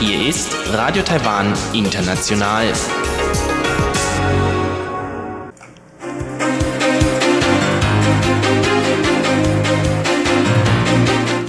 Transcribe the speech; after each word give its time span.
Hier 0.00 0.26
ist 0.26 0.56
Radio 0.72 1.02
Taiwan 1.02 1.52
International. 1.74 2.72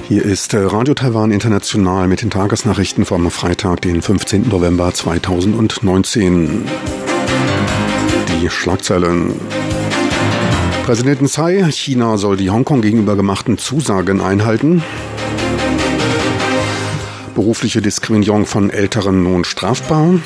Hier 0.09 0.25
ist 0.25 0.53
Radio 0.53 0.93
Taiwan 0.93 1.31
International 1.31 2.09
mit 2.09 2.21
den 2.21 2.29
Tagesnachrichten 2.29 3.05
vom 3.05 3.31
Freitag, 3.31 3.81
den 3.83 4.01
15. 4.01 4.49
November 4.49 4.93
2019. 4.93 6.65
Die 8.41 8.49
Schlagzeilen. 8.49 9.39
Präsidentin 10.83 11.27
Tsai, 11.27 11.71
China 11.71 12.17
soll 12.17 12.35
die 12.35 12.49
Hongkong 12.49 12.81
gegenüber 12.81 13.15
gemachten 13.15 13.57
Zusagen 13.57 14.19
einhalten. 14.19 14.83
Berufliche 17.35 17.81
Diskriminierung 17.81 18.45
von 18.45 18.69
Älteren 18.69 19.23
nun 19.23 19.45
strafbar. 19.45 20.09
Und 20.09 20.21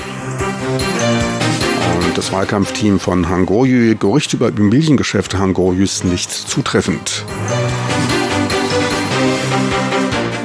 das 2.16 2.32
Wahlkampfteam 2.32 3.00
von 3.00 3.30
Han 3.30 3.46
Goryu, 3.46 3.96
Gerüchte 3.96 4.38
über 4.38 4.48
Immobiliengeschäfte 4.48 5.38
Han 5.38 5.54
Goryus 5.54 6.04
nicht 6.04 6.32
zutreffend. 6.32 7.24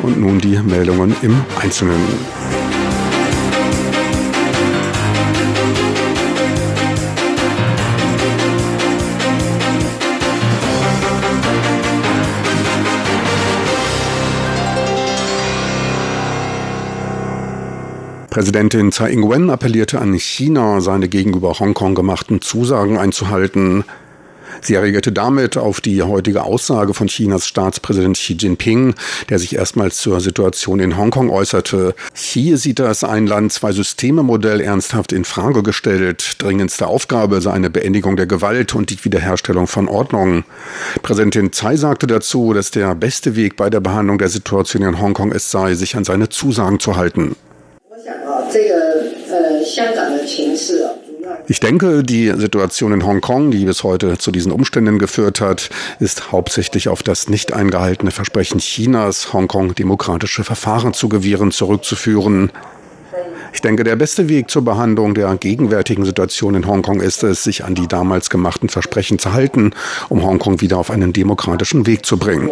Und 0.03 0.21
nun 0.21 0.41
die 0.41 0.59
Meldungen 0.59 1.17
im 1.23 1.41
Einzelnen. 1.59 2.42
Präsidentin 18.33 18.93
Tsai 18.93 19.11
Ing-wen 19.11 19.51
appellierte 19.51 20.01
an 20.01 20.15
China, 20.15 20.81
seine 20.81 21.11
gegenüber 21.11 21.59
Hongkong 21.59 21.95
gemachten 21.95 22.41
Zusagen 22.41 22.97
einzuhalten. 22.97 23.85
Sie 24.63 24.75
reagierte 24.75 25.13
damit 25.13 25.59
auf 25.59 25.83
die 25.83 26.03
heutige 26.03 26.45
Aussage 26.45 26.95
von 26.95 27.09
Chinas 27.09 27.47
Staatspräsident 27.47 28.17
Xi 28.17 28.33
Jinping, 28.33 28.95
der 29.29 29.39
sich 29.39 29.57
erstmals 29.57 29.99
zur 29.99 30.19
Situation 30.21 30.81
in 30.81 30.97
Hongkong 30.97 31.29
äußerte. 31.29 31.95
Hier 32.15 32.57
sieht 32.57 32.79
das 32.79 33.05
Ein-Land-Zwei-Systeme-Modell 33.05 34.63
ernsthaft 34.63 35.13
in 35.13 35.27
Frage 35.27 35.63
gestellt. 35.63 36.37
Dringendste 36.39 36.87
Aufgabe 36.87 37.43
sei 37.43 37.53
eine 37.53 37.69
Beendigung 37.69 38.17
der 38.17 38.27
Gewalt 38.27 38.75
und 38.75 38.89
die 38.89 39.05
Wiederherstellung 39.05 39.67
von 39.67 39.89
Ordnung. 39.89 40.45
Präsidentin 41.03 41.53
Tsai 41.53 41.77
sagte 41.77 42.07
dazu, 42.07 42.55
dass 42.55 42.71
der 42.71 42.95
beste 42.95 43.37
Weg 43.37 43.57
bei 43.57 43.69
der 43.69 43.81
Behandlung 43.81 44.17
der 44.17 44.31
Situation 44.31 44.85
in 44.85 45.03
Hongkong 45.03 45.33
es 45.33 45.51
sei, 45.51 45.75
sich 45.75 45.97
an 45.97 46.05
seine 46.05 46.31
Zusagen 46.31 46.81
zu 46.81 46.97
halten. 46.97 47.37
Ich 51.49 51.61
denke, 51.61 52.03
die 52.03 52.33
Situation 52.37 52.93
in 52.93 53.07
Hongkong, 53.07 53.51
die 53.51 53.65
bis 53.65 53.83
heute 53.83 54.19
zu 54.19 54.31
diesen 54.31 54.53
Umständen 54.53 54.99
geführt 54.99 55.41
hat, 55.41 55.71
ist 55.99 56.33
hauptsächlich 56.33 56.89
auf 56.89 57.03
das 57.03 57.29
nicht 57.29 57.53
eingehaltene 57.53 58.11
Versprechen 58.11 58.59
Chinas, 58.59 59.33
Hongkong 59.33 59.75
demokratische 59.75 60.45
Verfahren 60.45 60.95
zu 60.95 61.09
gewähren, 61.09 61.51
zurückzuführen. 61.51 62.51
Ich 63.53 63.61
denke, 63.61 63.85
der 63.85 63.97
beste 63.97 64.29
Weg 64.29 64.51
zur 64.51 64.65
Behandlung 64.65 65.15
der 65.15 65.37
gegenwärtigen 65.37 66.05
Situation 66.05 66.55
in 66.55 66.67
Hongkong 66.67 67.01
ist 67.01 67.23
es, 67.23 67.45
sich 67.45 67.65
an 67.65 67.75
die 67.75 67.87
damals 67.87 68.31
gemachten 68.31 68.69
Versprechen 68.69 69.19
zu 69.19 69.33
halten, 69.33 69.73
um 70.09 70.25
Hongkong 70.25 70.61
wieder 70.61 70.79
auf 70.79 70.91
einen 70.91 71.13
demokratischen 71.13 71.87
Weg 71.87 72.07
zu 72.07 72.17
bringen. 72.17 72.51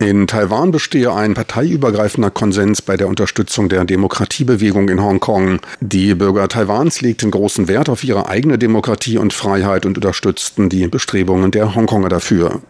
In 0.00 0.26
Taiwan 0.26 0.70
bestehe 0.70 1.12
ein 1.12 1.34
parteiübergreifender 1.34 2.30
Konsens 2.30 2.80
bei 2.80 2.96
der 2.96 3.06
Unterstützung 3.06 3.68
der 3.68 3.84
Demokratiebewegung 3.84 4.88
in 4.88 5.02
Hongkong. 5.02 5.60
Die 5.82 6.14
Bürger 6.14 6.48
Taiwans 6.48 7.02
legten 7.02 7.30
großen 7.30 7.68
Wert 7.68 7.90
auf 7.90 8.02
ihre 8.02 8.26
eigene 8.26 8.56
Demokratie 8.56 9.18
und 9.18 9.34
Freiheit 9.34 9.84
und 9.84 9.98
unterstützten 9.98 10.70
die 10.70 10.88
Bestrebungen 10.88 11.50
der 11.50 11.74
Hongkonger 11.74 12.08
dafür. 12.08 12.62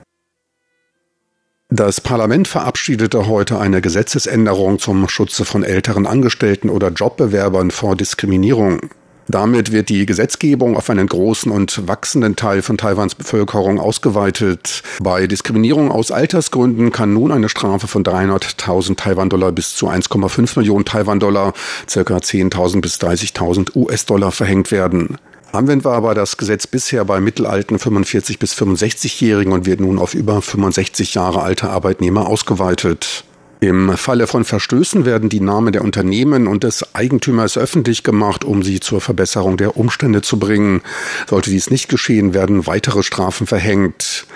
Das 1.68 2.00
Parlament 2.00 2.48
verabschiedete 2.48 3.28
heute 3.28 3.60
eine 3.60 3.80
Gesetzesänderung 3.80 4.80
zum 4.80 5.08
Schutze 5.08 5.44
von 5.44 5.62
älteren 5.62 6.08
Angestellten 6.08 6.68
oder 6.68 6.88
Jobbewerbern 6.88 7.70
vor 7.70 7.94
Diskriminierung. 7.94 8.90
Damit 9.30 9.70
wird 9.70 9.90
die 9.90 10.06
Gesetzgebung 10.06 10.76
auf 10.76 10.90
einen 10.90 11.06
großen 11.06 11.52
und 11.52 11.86
wachsenden 11.86 12.34
Teil 12.34 12.62
von 12.62 12.76
Taiwans 12.76 13.14
Bevölkerung 13.14 13.78
ausgeweitet. 13.78 14.82
Bei 15.00 15.28
Diskriminierung 15.28 15.92
aus 15.92 16.10
Altersgründen 16.10 16.90
kann 16.90 17.12
nun 17.12 17.30
eine 17.30 17.48
Strafe 17.48 17.86
von 17.86 18.02
300.000 18.02 18.96
Taiwan-Dollar 18.96 19.52
bis 19.52 19.76
zu 19.76 19.88
1,5 19.88 20.58
Millionen 20.58 20.84
Taiwan-Dollar, 20.84 21.52
circa 21.88 22.16
10.000 22.16 22.80
bis 22.80 22.96
30.000 22.96 23.76
US-Dollar 23.76 24.32
verhängt 24.32 24.72
werden. 24.72 25.16
Anwendbar 25.52 26.02
war 26.02 26.16
das 26.16 26.36
Gesetz 26.36 26.66
bisher 26.66 27.04
bei 27.04 27.20
mittelalten 27.20 27.78
45 27.78 28.40
bis 28.40 28.54
65-Jährigen 28.54 29.52
und 29.52 29.64
wird 29.64 29.80
nun 29.80 30.00
auf 30.00 30.14
über 30.14 30.42
65 30.42 31.14
Jahre 31.14 31.42
alte 31.42 31.70
Arbeitnehmer 31.70 32.26
ausgeweitet. 32.26 33.24
Im 33.60 33.94
Falle 33.98 34.26
von 34.26 34.44
Verstößen 34.44 35.04
werden 35.04 35.28
die 35.28 35.40
Namen 35.40 35.74
der 35.74 35.84
Unternehmen 35.84 36.46
und 36.46 36.64
des 36.64 36.94
Eigentümers 36.94 37.58
öffentlich 37.58 38.02
gemacht, 38.02 38.42
um 38.42 38.62
sie 38.62 38.80
zur 38.80 39.02
Verbesserung 39.02 39.58
der 39.58 39.76
Umstände 39.76 40.22
zu 40.22 40.38
bringen. 40.38 40.80
Sollte 41.28 41.50
dies 41.50 41.70
nicht 41.70 41.90
geschehen, 41.90 42.32
werden 42.32 42.66
weitere 42.66 43.02
Strafen 43.02 43.46
verhängt. 43.46 44.26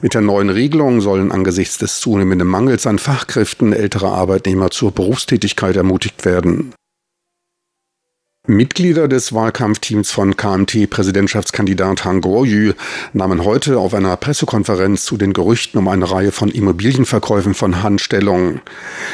Mit 0.00 0.14
der 0.14 0.20
neuen 0.20 0.50
Regelung 0.50 1.00
sollen 1.00 1.30
angesichts 1.30 1.78
des 1.78 2.00
zunehmenden 2.00 2.48
Mangels 2.48 2.84
an 2.88 2.98
Fachkräften 2.98 3.72
ältere 3.72 4.08
Arbeitnehmer 4.08 4.70
zur 4.72 4.90
Berufstätigkeit 4.90 5.76
ermutigt 5.76 6.24
werden. 6.24 6.74
Mitglieder 8.48 9.06
des 9.06 9.32
Wahlkampfteams 9.32 10.10
von 10.10 10.36
KMT-Präsidentschaftskandidat 10.36 12.04
Han 12.04 12.20
Goryu 12.20 12.72
nahmen 13.12 13.44
heute 13.44 13.78
auf 13.78 13.94
einer 13.94 14.16
Pressekonferenz 14.16 15.04
zu 15.04 15.16
den 15.16 15.32
Gerüchten 15.32 15.78
um 15.78 15.86
eine 15.86 16.10
Reihe 16.10 16.32
von 16.32 16.48
Immobilienverkäufen 16.48 17.54
von 17.54 17.84
Han 17.84 18.00
Stellung. 18.00 18.60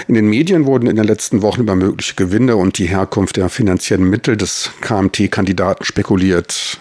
In 0.06 0.14
den 0.14 0.28
Medien 0.28 0.64
wurden 0.64 0.86
in 0.86 0.96
den 0.96 1.04
letzten 1.04 1.42
Wochen 1.42 1.60
über 1.60 1.74
mögliche 1.74 2.14
Gewinne 2.14 2.56
und 2.56 2.78
die 2.78 2.86
Herkunft 2.86 3.36
der 3.36 3.50
finanziellen 3.50 4.08
Mittel 4.08 4.38
des 4.38 4.70
KMT-Kandidaten 4.80 5.84
spekuliert. 5.84 6.80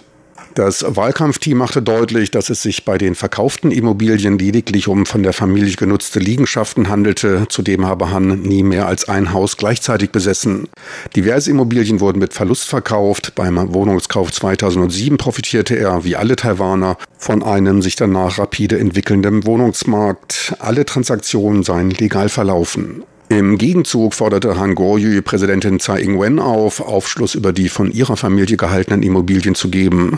Das 0.57 0.83
Wahlkampfteam 0.87 1.55
machte 1.55 1.83
deutlich, 1.83 2.31
dass 2.31 2.49
es 2.49 2.63
sich 2.63 2.83
bei 2.83 2.97
den 2.97 3.13
verkauften 3.13 3.69
Immobilien 3.69 4.39
lediglich 4.39 4.87
um 4.87 5.05
von 5.05 5.21
der 5.21 5.33
Familie 5.33 5.75
genutzte 5.75 6.17
Liegenschaften 6.17 6.89
handelte. 6.89 7.45
Zudem 7.47 7.85
habe 7.85 8.09
Han 8.09 8.41
nie 8.41 8.63
mehr 8.63 8.87
als 8.87 9.07
ein 9.07 9.33
Haus 9.33 9.57
gleichzeitig 9.57 10.09
besessen. 10.09 10.67
Diverse 11.15 11.51
Immobilien 11.51 11.99
wurden 11.99 12.17
mit 12.17 12.33
Verlust 12.33 12.69
verkauft. 12.69 13.33
Beim 13.35 13.71
Wohnungskauf 13.71 14.31
2007 14.31 15.19
profitierte 15.19 15.75
er, 15.75 16.03
wie 16.05 16.15
alle 16.15 16.35
Taiwaner, 16.35 16.97
von 17.19 17.43
einem 17.43 17.83
sich 17.83 17.95
danach 17.95 18.39
rapide 18.39 18.79
entwickelnden 18.79 19.45
Wohnungsmarkt. 19.45 20.55
Alle 20.57 20.85
Transaktionen 20.85 21.61
seien 21.61 21.91
legal 21.91 22.29
verlaufen. 22.29 23.03
Im 23.29 23.59
Gegenzug 23.59 24.15
forderte 24.15 24.57
Han 24.57 24.73
Goryu 24.73 25.21
Präsidentin 25.21 25.79
Tsai 25.79 26.01
Ing-wen 26.01 26.39
auf, 26.39 26.81
Aufschluss 26.81 27.35
über 27.35 27.53
die 27.53 27.69
von 27.69 27.91
ihrer 27.91 28.17
Familie 28.17 28.57
gehaltenen 28.57 29.03
Immobilien 29.03 29.53
zu 29.53 29.69
geben. 29.69 30.17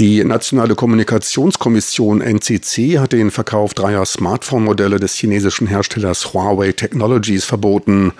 Die 0.00 0.24
Nationale 0.24 0.76
Kommunikationskommission 0.76 2.22
NCC 2.22 2.98
hat 2.98 3.12
den 3.12 3.30
Verkauf 3.30 3.74
dreier 3.74 4.06
Smartphone-Modelle 4.06 4.98
des 4.98 5.14
chinesischen 5.14 5.66
Herstellers 5.66 6.32
Huawei 6.32 6.72
Technologies 6.72 7.44
verboten. 7.44 8.12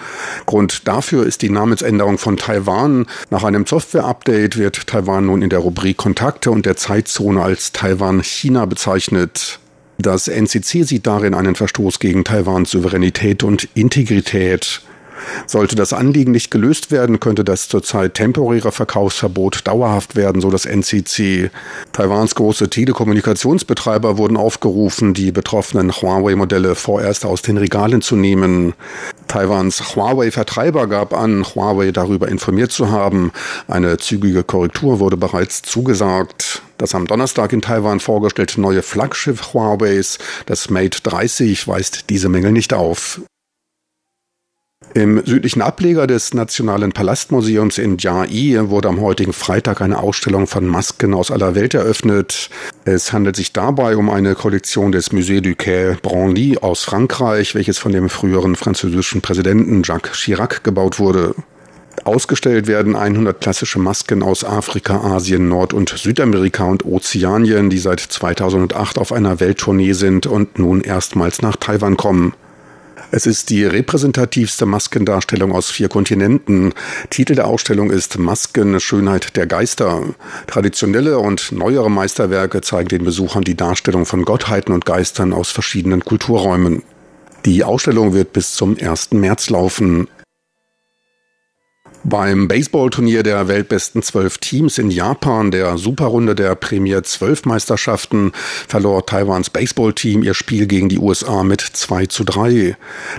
Grund 0.44 0.86
dafür 0.86 1.24
ist 1.24 1.40
die 1.40 1.48
Namensänderung 1.48 2.18
von 2.18 2.36
Taiwan. 2.36 3.06
Nach 3.30 3.44
einem 3.44 3.64
Software-Update 3.64 4.58
wird 4.58 4.88
Taiwan 4.88 5.24
nun 5.24 5.40
in 5.40 5.48
der 5.48 5.60
Rubrik 5.60 5.96
Kontakte 5.96 6.50
und 6.50 6.66
der 6.66 6.76
Zeitzone 6.76 7.42
als 7.42 7.72
Taiwan-China 7.72 8.66
bezeichnet. 8.66 9.58
Das 9.96 10.28
NCC 10.28 10.82
sieht 10.82 11.06
darin 11.06 11.32
einen 11.32 11.54
Verstoß 11.54 11.98
gegen 11.98 12.24
Taiwans 12.24 12.72
Souveränität 12.72 13.42
und 13.42 13.70
Integrität. 13.72 14.82
Sollte 15.46 15.76
das 15.76 15.92
Anliegen 15.92 16.32
nicht 16.32 16.50
gelöst 16.50 16.90
werden, 16.90 17.20
könnte 17.20 17.44
das 17.44 17.68
zurzeit 17.68 18.14
temporäre 18.14 18.72
Verkaufsverbot 18.72 19.66
dauerhaft 19.66 20.16
werden, 20.16 20.40
so 20.40 20.50
das 20.50 20.66
NCC. 20.66 21.50
Taiwans 21.92 22.34
große 22.34 22.70
Telekommunikationsbetreiber 22.70 24.18
wurden 24.18 24.36
aufgerufen, 24.36 25.14
die 25.14 25.32
betroffenen 25.32 25.92
Huawei-Modelle 25.92 26.74
vorerst 26.74 27.24
aus 27.24 27.42
den 27.42 27.56
Regalen 27.56 28.02
zu 28.02 28.16
nehmen. 28.16 28.74
Taiwans 29.28 29.94
Huawei-Vertreiber 29.94 30.86
gab 30.86 31.14
an, 31.14 31.44
Huawei 31.44 31.92
darüber 31.92 32.28
informiert 32.28 32.72
zu 32.72 32.90
haben. 32.90 33.32
Eine 33.68 33.98
zügige 33.98 34.42
Korrektur 34.42 35.00
wurde 35.00 35.16
bereits 35.16 35.62
zugesagt. 35.62 36.62
Das 36.78 36.94
am 36.94 37.06
Donnerstag 37.06 37.52
in 37.52 37.60
Taiwan 37.60 38.00
vorgestellte 38.00 38.60
neue 38.60 38.82
Flaggschiff 38.82 39.52
Huaweis, 39.52 40.18
das 40.46 40.70
Mate 40.70 41.02
30, 41.02 41.68
weist 41.68 42.08
diese 42.08 42.28
Mängel 42.28 42.52
nicht 42.52 42.72
auf. 42.72 43.20
Im 44.94 45.24
südlichen 45.24 45.62
Ableger 45.62 46.08
des 46.08 46.34
Nationalen 46.34 46.90
Palastmuseums 46.90 47.78
in 47.78 47.96
Jiai 47.96 48.58
wurde 48.70 48.88
am 48.88 49.00
heutigen 49.00 49.32
Freitag 49.32 49.82
eine 49.82 50.00
Ausstellung 50.00 50.48
von 50.48 50.66
Masken 50.66 51.14
aus 51.14 51.30
aller 51.30 51.54
Welt 51.54 51.74
eröffnet. 51.74 52.50
Es 52.84 53.12
handelt 53.12 53.36
sich 53.36 53.52
dabei 53.52 53.96
um 53.96 54.10
eine 54.10 54.34
Kollektion 54.34 54.90
des 54.90 55.12
Musée 55.12 55.42
du 55.42 55.54
Quai 55.54 55.96
Branly 56.02 56.58
aus 56.58 56.82
Frankreich, 56.82 57.54
welches 57.54 57.78
von 57.78 57.92
dem 57.92 58.08
früheren 58.08 58.56
französischen 58.56 59.20
Präsidenten 59.20 59.84
Jacques 59.84 60.18
Chirac 60.18 60.64
gebaut 60.64 60.98
wurde. 60.98 61.36
Ausgestellt 62.02 62.66
werden 62.66 62.96
100 62.96 63.40
klassische 63.40 63.78
Masken 63.78 64.24
aus 64.24 64.42
Afrika, 64.44 64.96
Asien, 64.96 65.48
Nord- 65.48 65.72
und 65.72 65.90
Südamerika 65.90 66.64
und 66.64 66.84
Ozeanien, 66.84 67.70
die 67.70 67.78
seit 67.78 68.00
2008 68.00 68.98
auf 68.98 69.12
einer 69.12 69.38
Welttournee 69.38 69.92
sind 69.92 70.26
und 70.26 70.58
nun 70.58 70.80
erstmals 70.80 71.42
nach 71.42 71.56
Taiwan 71.56 71.96
kommen. 71.96 72.34
Es 73.12 73.26
ist 73.26 73.50
die 73.50 73.64
repräsentativste 73.64 74.66
Maskendarstellung 74.66 75.52
aus 75.52 75.68
vier 75.68 75.88
Kontinenten. 75.88 76.72
Titel 77.10 77.34
der 77.34 77.48
Ausstellung 77.48 77.90
ist 77.90 78.18
Masken 78.18 78.78
Schönheit 78.78 79.36
der 79.36 79.48
Geister. 79.48 80.02
Traditionelle 80.46 81.18
und 81.18 81.50
neuere 81.50 81.90
Meisterwerke 81.90 82.60
zeigen 82.60 82.88
den 82.88 83.04
Besuchern 83.04 83.42
die 83.42 83.56
Darstellung 83.56 84.06
von 84.06 84.24
Gottheiten 84.24 84.72
und 84.72 84.86
Geistern 84.86 85.32
aus 85.32 85.50
verschiedenen 85.50 86.04
Kulturräumen. 86.04 86.84
Die 87.46 87.64
Ausstellung 87.64 88.14
wird 88.14 88.32
bis 88.32 88.54
zum 88.54 88.76
1. 88.80 89.10
März 89.12 89.50
laufen. 89.50 90.06
Beim 92.02 92.48
Baseballturnier 92.48 93.22
der 93.22 93.46
weltbesten 93.46 94.02
zwölf 94.02 94.38
Teams 94.38 94.78
in 94.78 94.90
Japan, 94.90 95.50
der 95.50 95.76
Superrunde 95.76 96.34
der 96.34 96.54
Premier 96.54 97.02
12 97.02 97.44
Meisterschaften, 97.44 98.32
verlor 98.66 99.04
Taiwans 99.04 99.50
Baseballteam 99.50 100.22
ihr 100.22 100.32
Spiel 100.32 100.66
gegen 100.66 100.88
die 100.88 100.98
USA 100.98 101.44
mit 101.44 101.60
2 101.60 102.06
zu 102.06 102.24
3. 102.24 102.74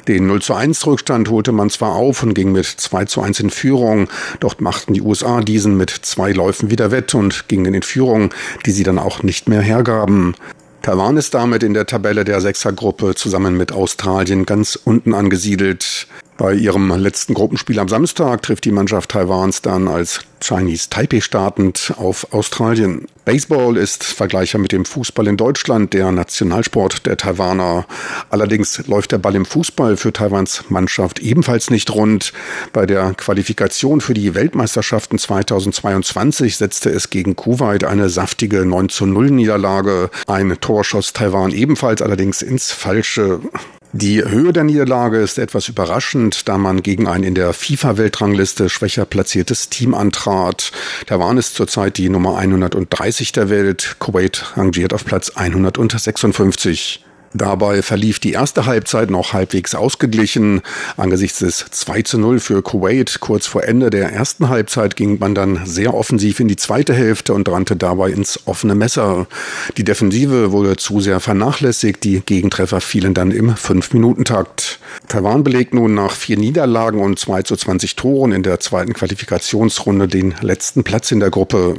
Den 0.08 0.26
0 0.26 0.42
zu 0.42 0.56
1 0.56 0.88
Rückstand 0.88 1.30
holte 1.30 1.52
man 1.52 1.70
zwar 1.70 1.94
auf 1.94 2.24
und 2.24 2.34
ging 2.34 2.52
mit 2.52 2.66
2 2.66 3.06
zu 3.06 3.22
1 3.22 3.40
in 3.42 3.50
Führung, 3.52 4.10
doch 4.40 4.60
machten 4.60 4.96
die 4.96 5.02
USA 5.02 5.42
diesen 5.42 5.78
mit 5.78 5.92
zwei 5.92 6.32
Läufen 6.32 6.72
wieder 6.72 6.90
wett 6.90 7.14
und 7.14 7.48
gingen 7.48 7.76
in 7.76 7.84
Führung, 7.84 8.34
die 8.66 8.72
sie 8.72 8.84
dann 8.84 8.98
auch 8.98 9.22
nicht 9.22 9.48
mehr 9.48 9.62
hergaben. 9.62 10.36
Taiwan 10.82 11.18
ist 11.18 11.36
damit 11.36 11.62
in 11.62 11.76
der 11.76 11.86
Tabelle 11.86 12.26
der 12.26 12.42
Sechsergruppe 12.42 13.14
zusammen 13.14 13.56
mit 13.56 13.72
Australien 13.72 14.48
ganz 14.48 14.80
unten 14.84 15.14
angesiedelt. 15.14 16.08
Bei 16.38 16.54
ihrem 16.54 16.90
letzten 16.98 17.34
Gruppenspiel 17.34 17.80
am 17.80 17.88
Samstag 17.88 18.42
trifft 18.42 18.66
die 18.66 18.72
Mannschaft 18.72 19.12
Taiwans 19.12 19.62
dann 19.62 19.88
als 19.88 20.22
Chinese 20.42 20.90
Taipei 20.90 21.22
startend 21.22 21.94
auf 21.98 22.34
Australien. 22.34 23.06
Baseball 23.26 23.78
ist 23.78 24.04
vergleichbar 24.04 24.60
mit 24.60 24.72
dem 24.72 24.86
Fußball 24.86 25.28
in 25.28 25.38
Deutschland 25.38 25.94
der 25.94 26.12
Nationalsport 26.12 27.06
der 27.06 27.18
Taiwaner. 27.18 27.86
Allerdings 28.32 28.88
läuft 28.88 29.12
der 29.12 29.20
Ball 29.20 29.36
im 29.36 29.46
Fußball 29.46 29.98
für 29.98 30.12
Taiwans 30.12 30.64
Mannschaft 30.70 31.20
ebenfalls 31.20 31.70
nicht 31.70 31.94
rund. 31.94 32.34
Bei 32.74 32.88
der 32.88 33.14
Qualifikation 33.14 34.02
für 34.02 34.16
die 34.16 34.34
Weltmeisterschaften 34.34 35.20
2022 35.20 36.58
setzte 36.58 36.90
es 36.90 37.12
gegen 37.12 37.36
Kuwait 37.36 37.84
eine 37.84 38.10
saftige 38.10 38.66
9 38.66 38.90
zu 38.90 39.06
0 39.06 39.30
Niederlage. 39.30 40.10
Ein 40.26 40.58
Tor 40.60 40.84
schoss 40.84 41.14
Taiwan 41.14 41.52
ebenfalls 41.52 42.02
allerdings 42.02 42.42
ins 42.42 42.72
Falsche. 42.72 43.42
Die 43.94 44.24
Höhe 44.24 44.54
der 44.54 44.64
Niederlage 44.64 45.18
ist 45.18 45.38
etwas 45.38 45.68
überraschend, 45.68 46.48
da 46.48 46.58
man 46.58 46.82
gegen 46.82 47.08
ein 47.08 47.24
in 47.24 47.36
der 47.36 47.52
FIFA-Weltrangliste 47.52 48.70
schwächer 48.70 49.04
platziertes 49.04 49.68
Team 49.68 49.94
antrat. 49.94 50.72
Taiwan 51.08 51.38
ist 51.38 51.56
zurzeit 51.56 51.98
die 51.98 52.08
Nummer 52.08 52.38
130 52.38 53.34
der 53.34 53.50
Welt, 53.50 53.98
Kuwait 54.00 54.56
rangiert 54.56 54.94
auf 54.94 55.04
Platz 55.04 55.32
156. 55.32 57.04
Dabei 57.34 57.82
verlief 57.82 58.20
die 58.20 58.34
erste 58.34 58.66
Halbzeit 58.66 59.10
noch 59.10 59.32
halbwegs 59.32 59.74
ausgeglichen. 59.74 60.62
Angesichts 60.98 61.40
des 61.40 61.66
2 61.72 62.02
zu 62.02 62.18
0 62.18 62.40
für 62.40 62.62
Kuwait 62.62 63.22
kurz 63.22 63.48
vor 63.48 63.64
Ende 63.64 63.90
der 63.90 64.12
ersten 64.12 64.50
Halbzeit 64.50 64.98
ging 64.98 65.18
man 65.20 65.34
dann 65.34 65.66
sehr 65.66 65.94
offensiv 65.94 66.42
in 66.42 66.50
die 66.50 66.58
zweite 66.58 66.94
Hälfte 66.94 67.34
und 67.34 67.48
rannte 67.48 67.78
dabei 67.78 68.10
ins 68.10 68.40
offene 68.46 68.76
Messer. 68.76 69.28
Die 69.78 69.86
Defensive 69.86 70.52
wurde 70.52 70.76
zu 70.76 71.00
sehr 71.00 71.22
vernachlässigt, 71.22 72.04
die 72.04 72.20
Gegentreffer 72.20 72.82
fielen 72.82 73.14
dann 73.14 73.32
im 73.32 73.56
5-Minuten-Takt. 73.56 74.80
Taiwan 75.08 75.46
belegt 75.46 75.74
nun 75.74 75.94
nach 75.94 76.12
vier 76.12 76.38
Niederlagen 76.38 77.02
und 77.02 77.18
2 77.18 77.44
zu 77.44 77.56
20 77.56 77.96
Toren 77.96 78.34
in 78.34 78.44
der 78.44 78.60
zweiten 78.60 78.94
Qualifikationsrunde 78.94 80.10
den 80.10 80.36
letzten 80.42 80.84
Platz 80.84 81.12
in 81.12 81.22
der 81.22 81.30
Gruppe. 81.30 81.76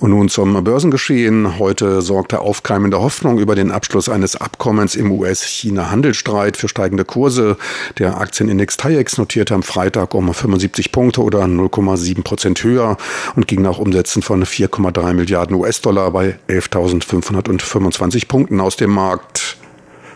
Und 0.00 0.10
nun 0.10 0.28
zum 0.28 0.62
Börsengeschehen. 0.62 1.58
Heute 1.58 2.02
sorgte 2.02 2.40
aufkeimende 2.40 3.00
Hoffnung 3.00 3.38
über 3.38 3.56
den 3.56 3.72
Abschluss 3.72 4.08
eines 4.08 4.36
Abkommens 4.36 4.94
im 4.94 5.10
US-China-Handelsstreit 5.10 6.56
für 6.56 6.68
steigende 6.68 7.04
Kurse. 7.04 7.56
Der 7.98 8.18
Aktienindex 8.18 8.76
TAIEX 8.76 9.18
notierte 9.18 9.54
am 9.54 9.64
Freitag 9.64 10.14
um 10.14 10.32
75 10.32 10.92
Punkte 10.92 11.22
oder 11.22 11.42
0,7 11.44 12.22
Prozent 12.22 12.62
höher 12.62 12.96
und 13.34 13.48
ging 13.48 13.60
nach 13.60 13.78
Umsätzen 13.78 14.22
von 14.22 14.44
4,3 14.44 15.14
Milliarden 15.14 15.56
US-Dollar 15.56 16.12
bei 16.12 16.38
11.525 16.48 18.28
Punkten 18.28 18.60
aus 18.60 18.76
dem 18.76 18.90
Markt. 18.90 19.56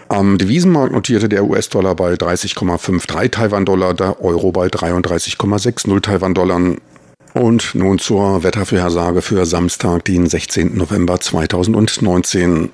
Am 0.08 0.38
Devisenmarkt 0.38 0.92
notierte 0.92 1.28
der 1.28 1.44
US-Dollar 1.44 1.96
bei 1.96 2.12
30,53 2.12 3.30
Taiwan-Dollar, 3.30 3.94
der 3.94 4.22
Euro 4.22 4.52
bei 4.52 4.68
33,60 4.68 6.02
Taiwan-Dollar. 6.02 6.76
Und 7.34 7.74
nun 7.74 7.98
zur 7.98 8.42
Wettervorhersage 8.42 9.22
für 9.22 9.46
Samstag, 9.46 10.04
den 10.04 10.26
16. 10.26 10.76
November 10.76 11.18
2019. 11.18 12.70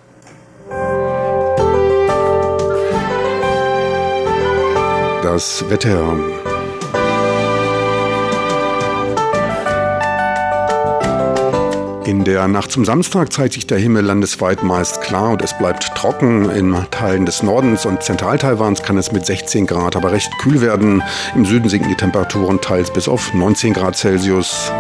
Das 5.23 5.65
Wetter. 5.69 6.38
In 12.09 12.25
der 12.25 12.49
Nacht 12.49 12.73
zum 12.73 12.87
Samstag 12.87 13.35
zeigt 13.35 13.53
sich 13.53 13.67
der 13.67 13.77
Himmel 13.77 14.03
landesweit 14.03 14.63
meist 14.63 15.03
klar 15.03 15.33
und 15.33 15.43
es 15.43 15.59
bleibt 15.59 15.95
trocken. 15.95 16.49
In 16.49 16.75
Teilen 16.91 17.27
des 17.27 17.43
Nordens 17.43 17.85
und 17.85 18.03
Zentral-Taiwans 18.03 18.83
kann 18.83 18.97
es 18.97 19.13
mit 19.13 19.27
16 19.27 19.67
Grad 19.67 19.95
aber 19.95 20.11
recht 20.11 20.31
kühl 20.39 20.63
werden. 20.63 21.03
Im 21.35 21.45
Süden 21.45 21.69
sinken 21.69 21.91
die 21.91 21.97
Temperaturen 21.97 22.63
teils 22.63 22.91
bis 22.91 23.09
auf 23.09 23.35
19 23.35 23.75
Grad 23.75 23.95
Celsius. 23.95 24.73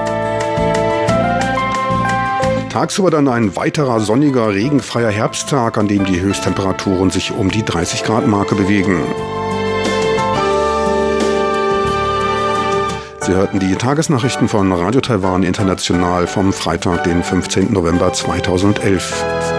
Tagsüber 2.70 3.10
dann 3.10 3.28
ein 3.28 3.54
weiterer 3.56 4.00
sonniger, 4.00 4.54
regenfreier 4.54 5.10
Herbsttag, 5.10 5.76
an 5.76 5.86
dem 5.86 6.06
die 6.06 6.22
Höchsttemperaturen 6.22 7.10
sich 7.10 7.32
um 7.32 7.50
die 7.50 7.62
30 7.62 8.04
Grad 8.04 8.26
Marke 8.26 8.54
bewegen. 8.54 9.02
Sie 13.28 13.34
hörten 13.34 13.58
die 13.58 13.74
Tagesnachrichten 13.74 14.48
von 14.48 14.72
Radio 14.72 15.02
Taiwan 15.02 15.42
International 15.42 16.26
vom 16.26 16.50
Freitag, 16.50 17.04
den 17.04 17.22
15. 17.22 17.70
November 17.70 18.10
2011. 18.10 19.57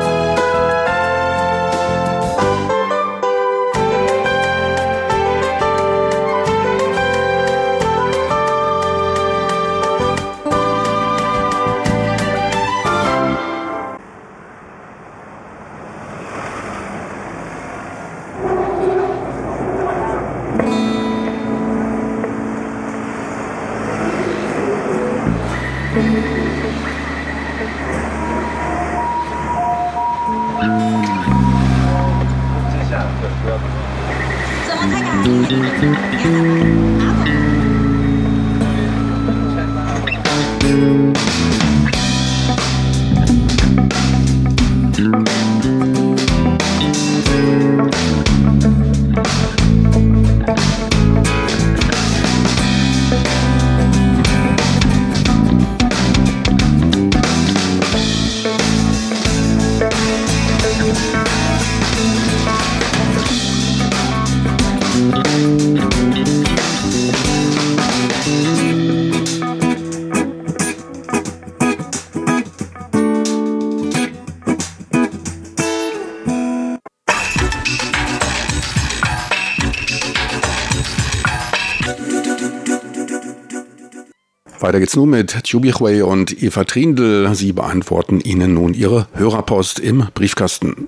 Weiter 84.69 84.81
geht's 84.81 84.95
nun 84.95 85.09
mit 85.09 85.45
Tjubichway 85.45 86.03
und 86.03 86.43
Eva 86.43 86.63
Trindl. 86.63 87.33
Sie 87.33 87.53
beantworten 87.53 88.21
Ihnen 88.21 88.53
nun 88.53 88.75
Ihre 88.75 89.07
Hörerpost 89.15 89.79
im 89.79 90.09
Briefkasten. 90.13 90.85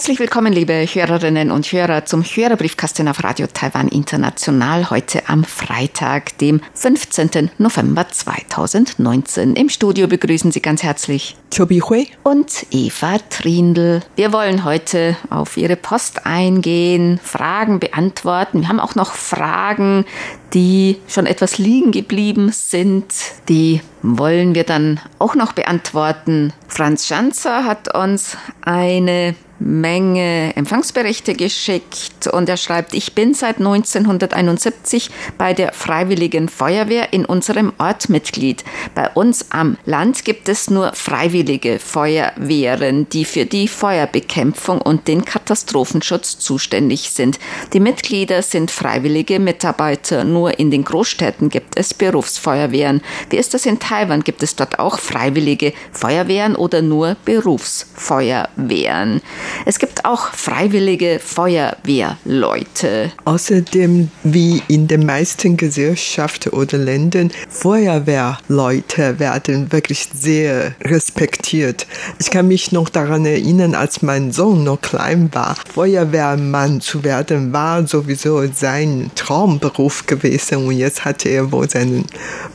Herzlich 0.00 0.18
willkommen, 0.18 0.54
liebe 0.54 0.86
Hörerinnen 0.86 1.50
und 1.50 1.66
Hörer, 1.66 2.06
zum 2.06 2.24
Hörerbriefkasten 2.24 3.06
auf 3.06 3.22
Radio 3.22 3.46
Taiwan 3.52 3.86
International 3.88 4.88
heute 4.88 5.28
am 5.28 5.44
Freitag, 5.44 6.38
dem 6.38 6.62
15. 6.72 7.50
November 7.58 8.08
2019. 8.08 9.56
Im 9.56 9.68
Studio 9.68 10.08
begrüßen 10.08 10.52
Sie 10.52 10.62
ganz 10.62 10.82
herzlich 10.82 11.36
Chobi 11.54 11.82
Hui 11.82 12.08
und 12.22 12.64
Eva 12.70 13.18
Trindl. 13.28 14.00
Wir 14.16 14.32
wollen 14.32 14.64
heute 14.64 15.18
auf 15.28 15.58
Ihre 15.58 15.76
Post 15.76 16.24
eingehen, 16.24 17.20
Fragen 17.22 17.78
beantworten. 17.78 18.62
Wir 18.62 18.68
haben 18.68 18.80
auch 18.80 18.94
noch 18.94 19.12
Fragen, 19.12 20.06
die 20.54 20.96
schon 21.08 21.26
etwas 21.26 21.58
liegen 21.58 21.92
geblieben 21.92 22.52
sind. 22.52 23.12
Die 23.50 23.82
wollen 24.00 24.54
wir 24.54 24.64
dann 24.64 24.98
auch 25.18 25.34
noch 25.34 25.52
beantworten. 25.52 26.54
Franz 26.68 27.06
Schanzer 27.06 27.66
hat 27.66 27.94
uns 27.94 28.38
eine 28.62 29.34
Menge 29.60 30.56
Empfangsberichte 30.56 31.34
geschickt 31.34 32.26
und 32.32 32.48
er 32.48 32.56
schreibt, 32.56 32.94
ich 32.94 33.14
bin 33.14 33.34
seit 33.34 33.58
1971 33.58 35.10
bei 35.36 35.52
der 35.52 35.74
Freiwilligen 35.74 36.48
Feuerwehr 36.48 37.12
in 37.12 37.26
unserem 37.26 37.74
Ort 37.76 38.08
Mitglied. 38.08 38.64
Bei 38.94 39.10
uns 39.10 39.50
am 39.50 39.76
Land 39.84 40.24
gibt 40.24 40.48
es 40.48 40.70
nur 40.70 40.94
freiwillige 40.94 41.78
Feuerwehren, 41.78 43.06
die 43.10 43.26
für 43.26 43.44
die 43.44 43.68
Feuerbekämpfung 43.68 44.80
und 44.80 45.06
den 45.08 45.26
Katastrophenschutz 45.26 46.38
zuständig 46.38 47.10
sind. 47.10 47.38
Die 47.74 47.80
Mitglieder 47.80 48.40
sind 48.40 48.70
freiwillige 48.70 49.38
Mitarbeiter, 49.38 50.24
nur 50.24 50.58
in 50.58 50.70
den 50.70 50.84
Großstädten 50.84 51.50
gibt 51.50 51.76
es 51.76 51.92
Berufsfeuerwehren. 51.92 53.02
Wie 53.28 53.36
ist 53.36 53.52
das 53.52 53.66
in 53.66 53.78
Taiwan? 53.78 54.24
Gibt 54.24 54.42
es 54.42 54.56
dort 54.56 54.78
auch 54.78 54.98
freiwillige 54.98 55.74
Feuerwehren 55.92 56.56
oder 56.56 56.80
nur 56.80 57.16
Berufsfeuerwehren? 57.26 59.20
Es 59.66 59.78
gibt 59.78 60.04
auch 60.04 60.32
freiwillige 60.32 61.20
Feuerwehrleute. 61.22 63.12
Außerdem, 63.24 64.10
wie 64.22 64.62
in 64.68 64.88
den 64.88 65.06
meisten 65.06 65.56
Gesellschaften 65.56 66.50
oder 66.50 66.78
Ländern, 66.78 67.30
Feuerwehrleute 67.48 69.18
werden 69.18 69.72
wirklich 69.72 70.08
sehr 70.14 70.74
respektiert. 70.82 71.86
Ich 72.18 72.30
kann 72.30 72.48
mich 72.48 72.72
noch 72.72 72.88
daran 72.88 73.26
erinnern, 73.26 73.74
als 73.74 74.02
mein 74.02 74.32
Sohn 74.32 74.64
noch 74.64 74.80
klein 74.80 75.30
war, 75.32 75.56
Feuerwehrmann 75.72 76.80
zu 76.80 77.04
werden, 77.04 77.52
war 77.52 77.86
sowieso 77.86 78.46
sein 78.52 79.10
Traumberuf 79.14 80.06
gewesen 80.06 80.66
und 80.66 80.76
jetzt 80.76 81.04
hat 81.04 81.26
er 81.26 81.52
wohl 81.52 81.68
seinen 81.68 82.06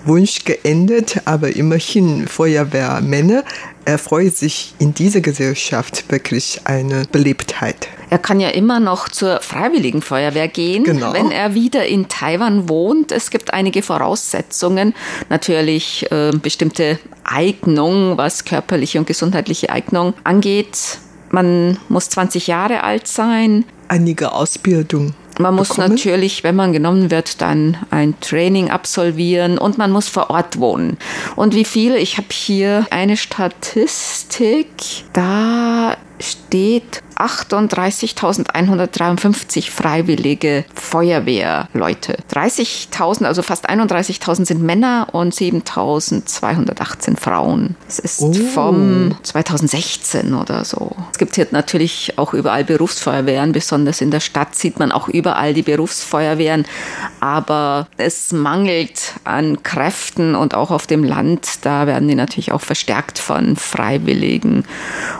Wunsch 0.05 0.43
geändert, 0.45 1.21
aber 1.25 1.55
immerhin 1.55 2.27
Feuerwehrmänner 2.27 3.43
erfreut 3.85 4.35
sich 4.35 4.73
in 4.79 4.93
dieser 4.93 5.21
Gesellschaft 5.21 6.11
wirklich 6.11 6.61
eine 6.65 7.05
Beliebtheit. 7.11 7.87
Er 8.09 8.19
kann 8.19 8.39
ja 8.39 8.49
immer 8.49 8.79
noch 8.79 9.09
zur 9.09 9.41
Freiwilligen 9.41 10.01
Feuerwehr 10.01 10.47
gehen, 10.47 10.83
genau. 10.83 11.13
wenn 11.13 11.31
er 11.31 11.53
wieder 11.53 11.85
in 11.85 12.07
Taiwan 12.07 12.69
wohnt. 12.69 13.11
Es 13.11 13.29
gibt 13.29 13.53
einige 13.53 13.81
Voraussetzungen, 13.81 14.93
natürlich 15.29 16.09
äh, 16.11 16.31
bestimmte 16.31 16.99
Eignung, 17.23 18.17
was 18.17 18.45
körperliche 18.45 18.99
und 18.99 19.07
gesundheitliche 19.07 19.69
Eignung 19.69 20.13
angeht. 20.23 20.99
Man 21.29 21.77
muss 21.89 22.09
20 22.09 22.47
Jahre 22.47 22.83
alt 22.83 23.07
sein. 23.07 23.65
Einige 23.87 24.31
Ausbildung. 24.31 25.13
Man 25.39 25.55
muss 25.55 25.69
bekommen? 25.69 25.89
natürlich, 25.89 26.43
wenn 26.43 26.55
man 26.55 26.71
genommen 26.71 27.11
wird, 27.11 27.41
dann 27.41 27.77
ein 27.91 28.19
Training 28.21 28.69
absolvieren 28.69 29.57
und 29.57 29.77
man 29.77 29.91
muss 29.91 30.07
vor 30.07 30.29
Ort 30.29 30.59
wohnen. 30.59 30.97
Und 31.35 31.55
wie 31.55 31.65
viel? 31.65 31.95
Ich 31.95 32.17
habe 32.17 32.27
hier 32.31 32.87
eine 32.89 33.17
Statistik. 33.17 34.67
Da 35.13 35.97
steht 36.19 37.03
38.153 37.15 39.71
freiwillige 39.71 40.65
Feuerwehrleute. 40.73 42.17
30.000, 42.31 43.25
also 43.25 43.41
fast 43.41 43.69
31.000 43.69 44.45
sind 44.45 44.61
Männer 44.61 45.07
und 45.13 45.33
7.218 45.33 47.17
Frauen. 47.17 47.75
Das 47.85 47.99
ist 47.99 48.21
oh. 48.21 48.33
vom 48.33 49.15
2016 49.23 50.33
oder 50.33 50.65
so. 50.65 50.95
Es 51.11 51.17
gibt 51.17 51.35
hier 51.35 51.47
natürlich 51.51 52.17
auch 52.17 52.33
überall 52.33 52.63
Berufsfeuerwehren, 52.63 53.53
besonders 53.53 54.01
in 54.01 54.11
der 54.11 54.19
Stadt 54.19 54.55
sieht 54.55 54.79
man 54.79 54.91
auch 54.91 55.07
überall 55.07 55.53
die 55.53 55.61
Berufsfeuerwehren, 55.61 56.65
aber 57.19 57.87
es 57.97 58.31
mangelt 58.31 59.13
an 59.23 59.61
Kräften 59.63 60.35
und 60.35 60.55
auch 60.55 60.71
auf 60.71 60.87
dem 60.87 61.03
Land, 61.03 61.59
da 61.61 61.85
werden 61.87 62.07
die 62.07 62.15
natürlich 62.15 62.51
auch 62.51 62.61
verstärkt 62.61 63.19
von 63.19 63.55
Freiwilligen 63.55 64.65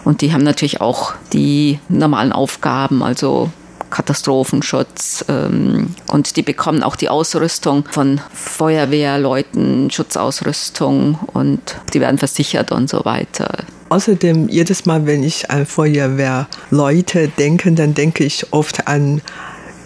und 0.03 0.21
die 0.21 0.33
haben 0.33 0.43
natürlich 0.43 0.81
auch 0.81 1.13
die 1.33 1.79
normalen 1.89 2.32
Aufgaben, 2.32 3.04
also 3.04 3.50
Katastrophenschutz 3.89 5.24
ähm, 5.30 5.96
und 6.12 6.36
die 6.36 6.42
bekommen 6.42 6.84
auch 6.84 6.96
die 6.96 7.08
Ausrüstung 7.08 7.86
von 7.89 8.20
Feuerwehrleuten, 8.34 9.89
Schutzausrüstung 9.89 11.20
und 11.34 11.77
die 11.94 12.01
werden 12.01 12.18
versichert 12.18 12.72
und 12.72 12.89
so 12.89 13.06
weiter. 13.06 13.50
Außerdem, 13.89 14.50
jedes 14.50 14.86
Mal, 14.86 15.06
wenn 15.06 15.24
ich 15.24 15.50
an 15.51 15.65
Feuerwehrleute 15.65 17.30
denke, 17.30 17.72
dann 17.72 17.94
denke 17.94 18.24
ich 18.24 18.51
oft 18.51 18.88
an 18.88 19.22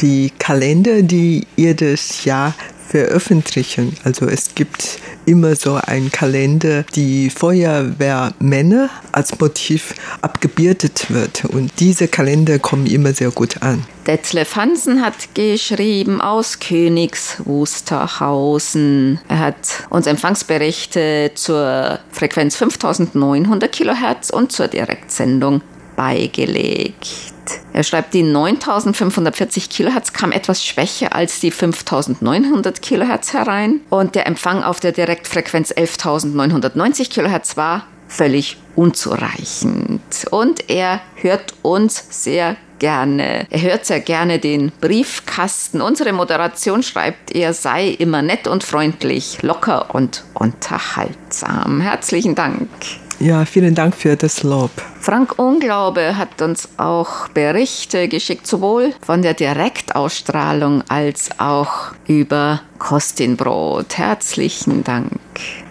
die 0.02 0.32
Kalender, 0.40 1.02
die 1.02 1.46
jedes 1.56 2.24
Jahr 2.24 2.54
veröffentlichen. 2.90 3.96
Also 4.04 4.26
es 4.26 4.56
gibt 4.56 5.00
immer 5.26 5.56
so 5.56 5.76
einen 5.76 6.12
Kalender, 6.12 6.84
die 6.96 7.30
Feuerwehrmänner 7.30 8.90
als 9.12 9.40
Motiv 9.40 9.94
abgebildet 10.22 11.06
wird. 11.10 11.46
Und 11.46 11.72
diese 11.80 12.08
Kalender 12.08 12.58
kommen 12.58 12.88
immer 12.88 13.14
sehr 13.14 13.30
gut 13.30 13.62
an. 13.62 13.86
Detlef 14.08 14.56
Hansen 14.56 15.04
hat 15.04 15.36
geschrieben 15.36 16.20
aus 16.20 16.60
Königs 16.60 17.38
Wusterhausen. 17.46 19.20
Er 19.28 19.40
hat 19.40 19.86
uns 19.92 20.08
Empfangsberichte 20.08 21.32
zur 21.36 22.00
Frequenz 22.12 22.56
5900 22.56 23.72
Kilohertz 23.72 24.32
und 24.32 24.52
zur 24.52 24.68
Direktsendung 24.68 25.62
beigelegt. 25.96 27.34
Er 27.74 27.84
schreibt, 27.84 28.14
die 28.14 28.24
9540 28.24 29.70
Kilohertz 29.70 30.14
kam 30.14 30.32
etwas 30.32 30.64
schwächer 30.66 31.14
als 31.14 31.40
die 31.40 31.52
5900 31.52 32.82
Kilohertz 32.82 33.34
herein 33.34 33.82
und 33.90 34.16
der 34.16 34.28
Empfang 34.28 34.64
auf 34.64 34.80
der 34.80 34.92
Direktfrequenz 34.92 35.72
11990 35.72 37.10
Kilohertz 37.10 37.58
war 37.58 37.86
völlig 38.08 38.58
unzureichend. 38.76 40.02
Und 40.32 40.70
er 40.70 41.02
hört 41.16 41.54
uns 41.62 42.04
sehr 42.10 42.58
gerne. 42.80 43.46
Er 43.50 43.62
hört 43.62 43.86
sehr 43.86 44.00
gerne 44.00 44.40
den 44.40 44.72
Briefkasten. 44.82 45.82
Unsere 45.82 46.14
Moderation 46.14 46.82
schreibt, 46.82 47.36
er 47.36 47.54
sei 47.54 47.90
immer 47.90 48.22
nett 48.22 48.48
und 48.48 48.64
freundlich, 48.64 49.42
locker 49.42 49.94
und 49.94 50.24
unterhaltsam. 50.34 51.82
Herzlichen 51.82 52.36
Dank. 52.36 52.70
Ja, 53.20 53.44
vielen 53.44 53.76
Dank 53.76 53.96
für 53.96 54.16
das 54.16 54.44
Lob. 54.44 54.72
Frank 55.02 55.38
Unglaube 55.38 56.18
hat 56.18 56.42
uns 56.42 56.70
auch 56.78 57.28
Berichte 57.30 58.08
geschickt, 58.08 58.48
sowohl 58.48 58.94
von 59.02 59.22
der 59.22 59.34
Direktausstrahlung 59.34 60.84
als 60.88 61.30
auch 61.38 61.92
über 62.08 62.62
Kostinbrot. 62.78 63.98
Herzlichen 63.98 64.86
Dank. 64.86 65.12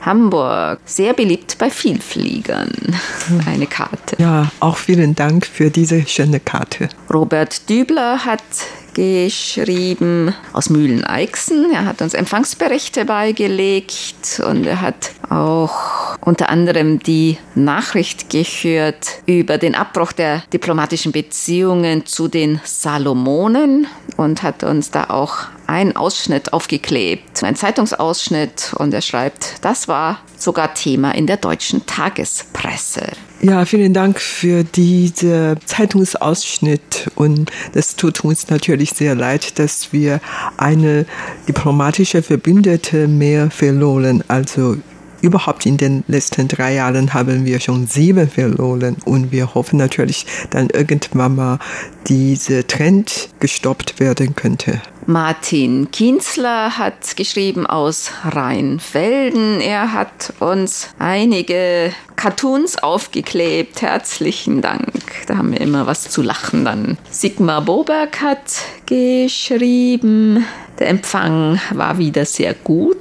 Hamburg, 0.03 0.81
sehr 0.85 1.15
beliebt 1.15 1.57
bei 1.59 1.71
Vielfliegern. 1.71 2.71
Eine 3.47 3.67
Karte. 3.67 4.17
Ja, 4.19 4.51
auch 4.61 4.77
vielen 4.77 5.15
Dank 5.15 5.47
für 5.47 5.71
diese 5.71 6.07
schöne 6.07 6.41
Karte. 6.41 6.91
Robert 7.13 7.69
Dübler 7.69 8.25
hat 8.25 8.43
geschrieben 8.99 10.35
aus 10.53 10.71
Mühlen-Eichsen. 10.71 11.71
Er 11.73 11.85
hat 11.85 12.03
uns 12.03 12.15
Empfangsberichte 12.15 13.05
beigelegt 13.05 14.43
und 14.45 14.67
er 14.67 14.81
hat 14.81 15.13
auch 15.31 16.17
unter 16.21 16.49
anderem 16.49 16.99
die 16.99 17.39
Nachricht 17.55 18.29
gehört 18.29 19.23
über 19.27 19.57
den 19.57 19.77
Abbruch 19.77 20.11
der 20.11 20.43
diplomatischen 20.53 21.13
Beziehungen 21.13 22.07
zu 22.07 22.27
den 22.27 22.61
Salomonen 22.65 23.87
und 24.17 24.43
hat 24.43 24.65
uns 24.65 24.91
da 24.91 25.05
auch 25.11 25.37
einen 25.69 25.95
Ausschnitt 25.95 26.53
aufgeklebt, 26.53 27.45
ein 27.45 27.55
Zeitungsausschnitt 27.55 28.75
und 28.79 28.93
er 28.93 29.03
schreibt, 29.03 29.65
das 29.65 29.87
war 29.87 30.19
sogar 30.37 30.75
Thema 30.75 31.15
in 31.15 31.29
der 31.29 31.37
deutschen 31.37 31.87
Tagespresse. 31.87 33.13
Ja, 33.41 33.65
vielen 33.65 33.95
Dank 33.95 34.21
für 34.21 34.65
diesen 34.65 35.57
Zeitungsausschnitt. 35.65 37.09
Und 37.15 37.53
es 37.73 37.95
tut 37.95 38.25
uns 38.25 38.51
natürlich 38.51 38.91
sehr 38.91 39.15
leid, 39.15 39.61
dass 39.61 39.93
wir 39.93 40.21
eine 40.57 41.07
diplomatische 41.47 42.23
Verbündete 42.23 43.07
mehr 43.07 43.53
verloren, 43.53 44.25
also 44.27 44.77
überhaupt 45.23 45.67
in 45.67 45.77
den 45.77 46.03
letzten 46.09 46.49
drei 46.49 46.75
Jahren 46.75 47.15
haben 47.15 47.45
wir 47.45 47.61
schon 47.61 47.87
sieben 47.87 48.29
verloren. 48.29 48.97
Und 49.05 49.31
wir 49.31 49.55
hoffen 49.55 49.79
natürlich, 49.79 50.27
dann 50.51 50.69
irgendwann 50.71 51.37
mal 51.37 51.59
diese 52.09 52.67
Trend 52.67 53.29
gestoppt 53.39 54.01
werden 54.01 54.35
könnte. 54.35 54.81
Martin 55.11 55.91
Kienzler 55.91 56.77
hat 56.77 57.17
geschrieben 57.17 57.67
aus 57.67 58.11
Rheinfelden. 58.25 59.59
Er 59.59 59.95
hat 59.95 60.35
uns 60.39 60.91
einige 60.99 61.95
Cartoons 62.17 62.77
aufgeklebt. 62.77 63.81
Herzlichen 63.81 64.61
Dank. 64.61 64.93
Da 65.27 65.39
haben 65.39 65.53
wir 65.53 65.63
immer 65.63 65.87
was 65.87 66.11
zu 66.11 66.21
lachen 66.21 66.67
dann. 66.67 66.99
Sigmar 67.11 67.63
Boberg 67.63 68.21
hat 68.21 68.61
geschrieben. 68.85 70.45
Der 70.79 70.91
Empfang 70.91 71.59
war 71.73 71.97
wieder 71.97 72.27
sehr 72.27 72.53
gut. 72.53 72.99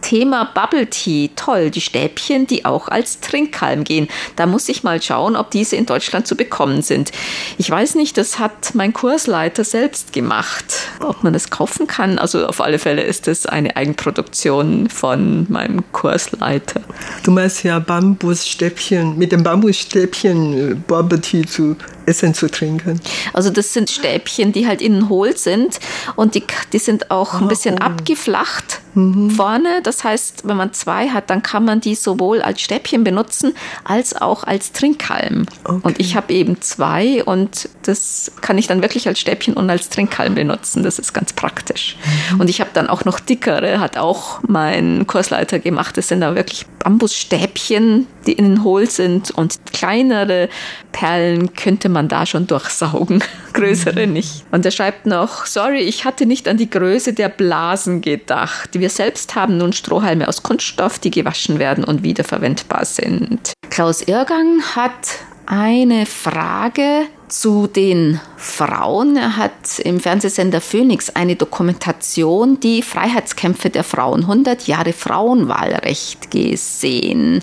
Thema 0.00 0.50
Bubble 0.54 0.86
Tea, 0.86 1.30
toll, 1.36 1.70
die 1.70 1.80
Stäbchen, 1.80 2.46
die 2.46 2.64
auch 2.64 2.88
als 2.88 3.20
Trinkhalm 3.20 3.84
gehen. 3.84 4.08
Da 4.36 4.46
muss 4.46 4.68
ich 4.68 4.82
mal 4.82 5.00
schauen, 5.02 5.36
ob 5.36 5.50
diese 5.50 5.76
in 5.76 5.86
Deutschland 5.86 6.26
zu 6.26 6.36
bekommen 6.36 6.82
sind. 6.82 7.12
Ich 7.58 7.70
weiß 7.70 7.94
nicht, 7.94 8.16
das 8.16 8.38
hat 8.38 8.74
mein 8.74 8.92
Kursleiter 8.92 9.64
selbst 9.64 10.12
gemacht, 10.12 10.64
ob 11.00 11.22
man 11.22 11.32
das 11.32 11.50
kaufen 11.50 11.86
kann. 11.86 12.18
Also 12.18 12.46
auf 12.46 12.60
alle 12.60 12.78
Fälle 12.78 13.02
ist 13.02 13.28
es 13.28 13.46
eine 13.46 13.76
Eigenproduktion 13.76 14.88
von 14.88 15.46
meinem 15.48 15.84
Kursleiter. 15.92 16.80
Du 17.22 17.30
meinst 17.30 17.64
ja 17.64 17.78
Bambusstäbchen, 17.78 19.18
mit 19.18 19.32
dem 19.32 19.42
Bambusstäbchen 19.42 20.82
Bubble 20.86 21.20
Tea 21.20 21.44
zu 21.44 21.76
Essen 22.08 22.34
zu 22.34 22.50
trinken. 22.50 23.00
Also 23.32 23.50
das 23.50 23.72
sind 23.72 23.90
Stäbchen, 23.90 24.52
die 24.52 24.66
halt 24.66 24.80
innen 24.80 25.08
hohl 25.08 25.36
sind 25.36 25.78
und 26.16 26.34
die, 26.34 26.42
die 26.72 26.78
sind 26.78 27.10
auch 27.10 27.34
ein 27.34 27.48
bisschen 27.48 27.76
oh. 27.80 27.84
abgeflacht 27.84 28.80
mhm. 28.98 29.30
vorne. 29.30 29.80
Das 29.82 30.04
heißt, 30.04 30.46
wenn 30.46 30.56
man 30.56 30.72
zwei 30.72 31.08
hat, 31.08 31.30
dann 31.30 31.42
kann 31.42 31.64
man 31.64 31.80
die 31.80 31.94
sowohl 31.94 32.42
als 32.42 32.60
Stäbchen 32.60 33.04
benutzen 33.04 33.54
als 33.84 34.16
auch 34.16 34.44
als 34.44 34.72
Trinkhalm. 34.72 35.46
Okay. 35.64 35.80
Und 35.82 36.00
ich 36.00 36.16
habe 36.16 36.32
eben 36.32 36.60
zwei 36.60 37.22
und 37.24 37.68
das 37.82 38.32
kann 38.40 38.58
ich 38.58 38.66
dann 38.66 38.82
wirklich 38.82 39.06
als 39.06 39.20
Stäbchen 39.20 39.54
und 39.54 39.70
als 39.70 39.88
Trinkhalm 39.88 40.34
benutzen. 40.34 40.82
Das 40.82 40.98
ist 40.98 41.12
ganz 41.12 41.32
praktisch. 41.32 41.96
Mhm. 42.32 42.40
Und 42.40 42.50
ich 42.50 42.60
habe 42.60 42.70
dann 42.72 42.88
auch 42.88 43.04
noch 43.04 43.20
dickere, 43.20 43.80
hat 43.80 43.96
auch 43.96 44.40
mein 44.46 45.06
Kursleiter 45.06 45.58
gemacht. 45.58 45.96
Das 45.96 46.08
sind 46.08 46.20
da 46.20 46.34
wirklich 46.34 46.66
Bambusstäbchen, 46.78 48.06
die 48.26 48.32
innen 48.32 48.64
hohl 48.64 48.88
sind 48.88 49.30
und 49.30 49.58
kleinere 49.72 50.48
Perlen 50.92 51.52
könnte 51.54 51.88
man 51.88 51.97
da 52.06 52.24
schon 52.26 52.46
durchsaugen, 52.46 53.24
größere 53.54 54.06
nicht. 54.06 54.44
Und 54.52 54.64
er 54.64 54.70
schreibt 54.70 55.06
noch, 55.06 55.46
sorry, 55.46 55.80
ich 55.80 56.04
hatte 56.04 56.26
nicht 56.26 56.46
an 56.46 56.56
die 56.56 56.70
Größe 56.70 57.14
der 57.14 57.30
Blasen 57.30 58.00
gedacht. 58.00 58.78
Wir 58.78 58.90
selbst 58.90 59.34
haben 59.34 59.56
nun 59.56 59.72
Strohhalme 59.72 60.28
aus 60.28 60.44
Kunststoff, 60.44 61.00
die 61.00 61.10
gewaschen 61.10 61.58
werden 61.58 61.82
und 61.82 62.04
wiederverwendbar 62.04 62.84
sind. 62.84 63.54
Klaus 63.70 64.02
Irgang 64.02 64.62
hat 64.76 65.18
eine 65.46 66.06
Frage 66.06 67.06
zu 67.28 67.66
den 67.66 68.20
Frauen. 68.36 69.16
Er 69.16 69.36
hat 69.36 69.78
im 69.78 70.00
Fernsehsender 70.00 70.60
Phoenix 70.60 71.10
eine 71.10 71.36
Dokumentation, 71.36 72.60
die 72.60 72.82
Freiheitskämpfe 72.82 73.70
der 73.70 73.84
Frauen, 73.84 74.22
100 74.22 74.66
Jahre 74.66 74.92
Frauenwahlrecht 74.92 76.30
gesehen. 76.30 77.42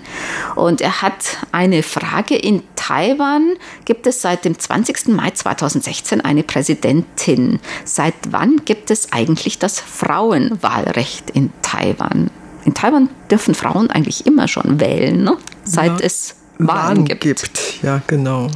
Und 0.54 0.80
er 0.80 1.02
hat 1.02 1.38
eine 1.52 1.82
Frage. 1.82 2.36
In 2.36 2.62
Taiwan 2.76 3.56
gibt 3.84 4.06
es 4.06 4.22
seit 4.22 4.44
dem 4.44 4.58
20. 4.58 5.08
Mai 5.08 5.30
2016 5.30 6.20
eine 6.20 6.42
Präsidentin. 6.42 7.60
Seit 7.84 8.14
wann 8.30 8.62
gibt 8.64 8.90
es 8.90 9.12
eigentlich 9.12 9.58
das 9.58 9.80
Frauenwahlrecht 9.80 11.30
in 11.30 11.52
Taiwan? 11.62 12.30
In 12.64 12.74
Taiwan 12.74 13.08
dürfen 13.30 13.54
Frauen 13.54 13.90
eigentlich 13.90 14.26
immer 14.26 14.48
schon 14.48 14.80
wählen, 14.80 15.22
ne? 15.22 15.36
seit 15.64 16.00
ja. 16.00 16.06
es 16.06 16.35
Wahlen 16.58 17.04
gibt. 17.04 17.20
gibt. 17.20 17.82
Ja, 17.82 18.00
genau. 18.06 18.48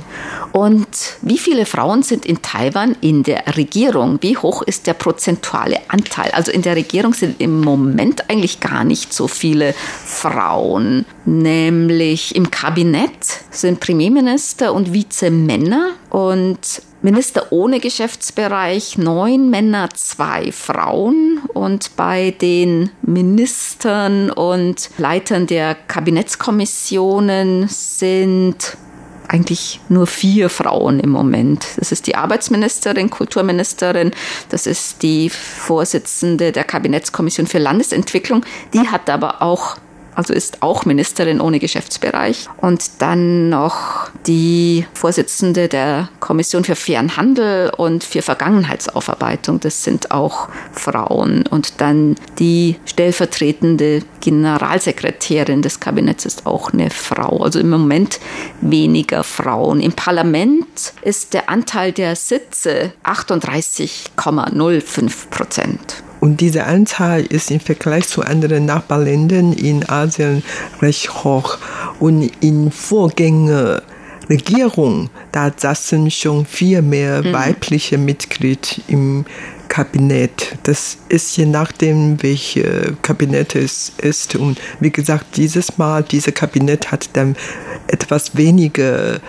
Und 0.52 0.88
wie 1.22 1.38
viele 1.38 1.66
Frauen 1.66 2.02
sind 2.02 2.26
in 2.26 2.42
Taiwan 2.42 2.96
in 3.00 3.22
der 3.22 3.56
Regierung? 3.56 4.18
Wie 4.20 4.36
hoch 4.36 4.62
ist 4.62 4.86
der 4.86 4.94
prozentuale 4.94 5.78
Anteil? 5.88 6.30
Also 6.32 6.50
in 6.50 6.62
der 6.62 6.76
Regierung 6.76 7.14
sind 7.14 7.40
im 7.40 7.60
Moment 7.60 8.28
eigentlich 8.28 8.60
gar 8.60 8.84
nicht 8.84 9.12
so 9.12 9.28
viele 9.28 9.74
Frauen. 9.74 11.04
Nämlich 11.24 12.34
im 12.34 12.50
Kabinett 12.50 13.44
sind 13.50 13.80
Premierminister 13.80 14.72
und 14.74 14.92
Vizemänner 14.92 15.90
und 16.10 16.82
Minister 17.02 17.50
ohne 17.50 17.80
Geschäftsbereich, 17.80 18.98
neun 18.98 19.48
Männer, 19.48 19.88
zwei 19.94 20.52
Frauen. 20.52 21.40
Und 21.54 21.96
bei 21.96 22.32
den 22.32 22.90
Ministern 23.02 24.30
und 24.30 24.90
Leitern 24.98 25.46
der 25.46 25.74
Kabinettskommissionen 25.74 27.68
sind 27.68 28.76
eigentlich 29.28 29.80
nur 29.88 30.06
vier 30.06 30.50
Frauen 30.50 31.00
im 31.00 31.10
Moment. 31.10 31.64
Das 31.76 31.92
ist 31.92 32.06
die 32.06 32.16
Arbeitsministerin, 32.16 33.10
Kulturministerin, 33.10 34.10
das 34.48 34.66
ist 34.66 35.02
die 35.02 35.30
Vorsitzende 35.30 36.52
der 36.52 36.64
Kabinettskommission 36.64 37.46
für 37.46 37.58
Landesentwicklung. 37.58 38.44
Die 38.74 38.88
hat 38.88 39.08
aber 39.08 39.40
auch 39.40 39.76
also 40.14 40.34
ist 40.34 40.62
auch 40.62 40.84
Ministerin 40.84 41.40
ohne 41.40 41.58
Geschäftsbereich. 41.58 42.48
Und 42.58 42.82
dann 42.98 43.48
noch 43.48 44.10
die 44.26 44.86
Vorsitzende 44.94 45.68
der 45.68 46.08
Kommission 46.20 46.64
für 46.64 46.76
fairen 46.76 47.16
Handel 47.16 47.72
und 47.76 48.04
für 48.04 48.22
Vergangenheitsaufarbeitung. 48.22 49.58
Das 49.60 49.84
sind 49.84 50.10
auch 50.10 50.48
Frauen. 50.72 51.46
Und 51.46 51.80
dann 51.80 52.16
die 52.38 52.76
stellvertretende 52.84 54.02
Generalsekretärin 54.20 55.62
des 55.62 55.80
Kabinetts 55.80 56.26
ist 56.26 56.46
auch 56.46 56.72
eine 56.72 56.90
Frau. 56.90 57.42
Also 57.42 57.58
im 57.58 57.70
Moment 57.70 58.20
weniger 58.60 59.24
Frauen. 59.24 59.80
Im 59.80 59.92
Parlament 59.92 60.92
ist 61.02 61.34
der 61.34 61.48
Anteil 61.48 61.92
der 61.92 62.16
Sitze 62.16 62.92
38,05 63.04 65.30
Prozent. 65.30 66.02
Und 66.20 66.40
diese 66.40 66.64
Anzahl 66.64 67.22
ist 67.22 67.50
im 67.50 67.58
Vergleich 67.60 68.08
zu 68.08 68.22
anderen 68.22 68.66
Nachbarländern 68.66 69.54
in 69.54 69.88
Asien 69.88 70.42
recht 70.80 71.24
hoch. 71.24 71.58
Und 71.98 72.30
in 72.40 72.70
Vorgängerregierung, 72.70 75.10
da 75.32 75.50
saßen 75.56 76.08
schon 76.10 76.44
viel 76.46 76.82
mehr 76.82 77.22
mhm. 77.22 77.32
weibliche 77.32 77.96
Mitglieder 77.98 78.68
im 78.86 79.24
Kabinett. 79.68 80.56
Das 80.64 80.98
ist 81.08 81.36
je 81.36 81.46
nachdem, 81.46 82.22
welche 82.22 82.96
Kabinett 83.02 83.54
es 83.54 83.92
ist. 83.98 84.34
Und 84.34 84.60
wie 84.80 84.90
gesagt, 84.90 85.36
dieses 85.36 85.78
Mal, 85.78 86.02
dieses 86.02 86.34
Kabinett 86.34 86.90
hat 86.90 87.10
dann 87.14 87.36
etwas 87.86 88.36
weniger 88.36 89.20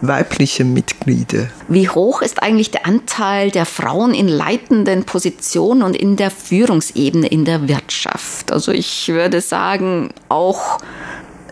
weibliche 0.00 0.64
Mitglieder. 0.64 1.48
Wie 1.68 1.88
hoch 1.88 2.22
ist 2.22 2.42
eigentlich 2.42 2.70
der 2.70 2.86
Anteil 2.86 3.50
der 3.50 3.66
Frauen 3.66 4.14
in 4.14 4.28
leitenden 4.28 5.04
Positionen 5.04 5.82
und 5.82 5.96
in 5.96 6.16
der 6.16 6.30
Führungsebene 6.30 7.26
in 7.26 7.44
der 7.44 7.68
Wirtschaft? 7.68 8.52
Also 8.52 8.72
ich 8.72 9.08
würde 9.08 9.40
sagen, 9.40 10.10
auch 10.28 10.78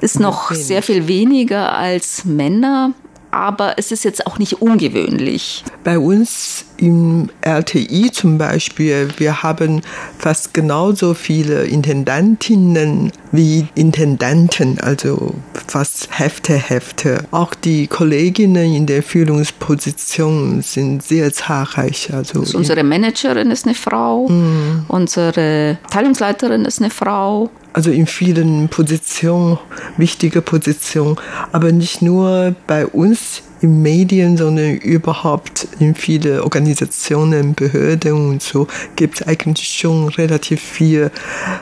ist 0.01 0.21
noch 0.21 0.51
sehr 0.53 0.83
viel 0.83 1.09
weniger 1.09 1.73
als 1.73 2.25
Männer, 2.25 2.93
aber 3.37 3.75
es 3.77 3.93
ist 3.93 4.03
jetzt 4.05 4.27
auch 4.27 4.39
nicht 4.39 4.63
ungewöhnlich. 4.63 5.63
Bei 5.85 5.99
uns 5.99 6.65
im 6.79 7.29
RTI 7.43 8.11
zum 8.11 8.39
Beispiel, 8.39 9.11
wir 9.19 9.43
haben 9.43 9.83
fast 10.19 10.55
genauso 10.55 11.13
viele 11.13 11.65
Intendantinnen 11.65 13.13
wie 13.33 13.69
Intendanten, 13.75 14.81
also 14.81 15.35
fast 15.69 16.09
Hefte, 16.19 16.55
Hefte. 16.55 17.25
Auch 17.31 17.55
die 17.55 17.87
Kolleginnen 17.87 18.75
in 18.75 18.87
der 18.87 19.03
Führungsposition 19.03 20.63
sind 20.63 21.03
sehr 21.03 21.31
zahlreich. 21.33 22.13
Also, 22.15 22.41
also 22.41 22.57
unsere 22.57 22.83
Managerin 22.85 23.51
ist 23.51 23.67
eine 23.67 23.75
Frau, 23.75 24.29
mhm. 24.29 24.87
unsere 24.89 25.79
Teilungsleiterin 25.91 26.65
ist 26.65 26.81
eine 26.81 26.91
Frau, 26.91 27.51
also 27.77 27.91
in 27.91 28.07
vielen 28.07 28.71
Positionen, 28.71 29.59
wichtige 29.99 30.41
Positionen, 30.41 31.17
aber 31.53 31.73
nicht 31.73 32.01
nur 32.01 32.55
bei 32.67 32.87
uns 32.87 33.43
in 33.61 33.83
Medien, 33.83 34.37
sondern 34.37 34.77
überhaupt 34.77 35.69
in 35.79 35.95
viele 35.95 36.43
Organisationen, 36.45 37.55
Behörden 37.55 38.13
und 38.13 38.43
so 38.43 38.67
gibt 38.97 39.21
es 39.21 39.27
eigentlich 39.27 39.69
schon 39.69 40.09
relativ 40.09 40.61
viele 40.61 41.11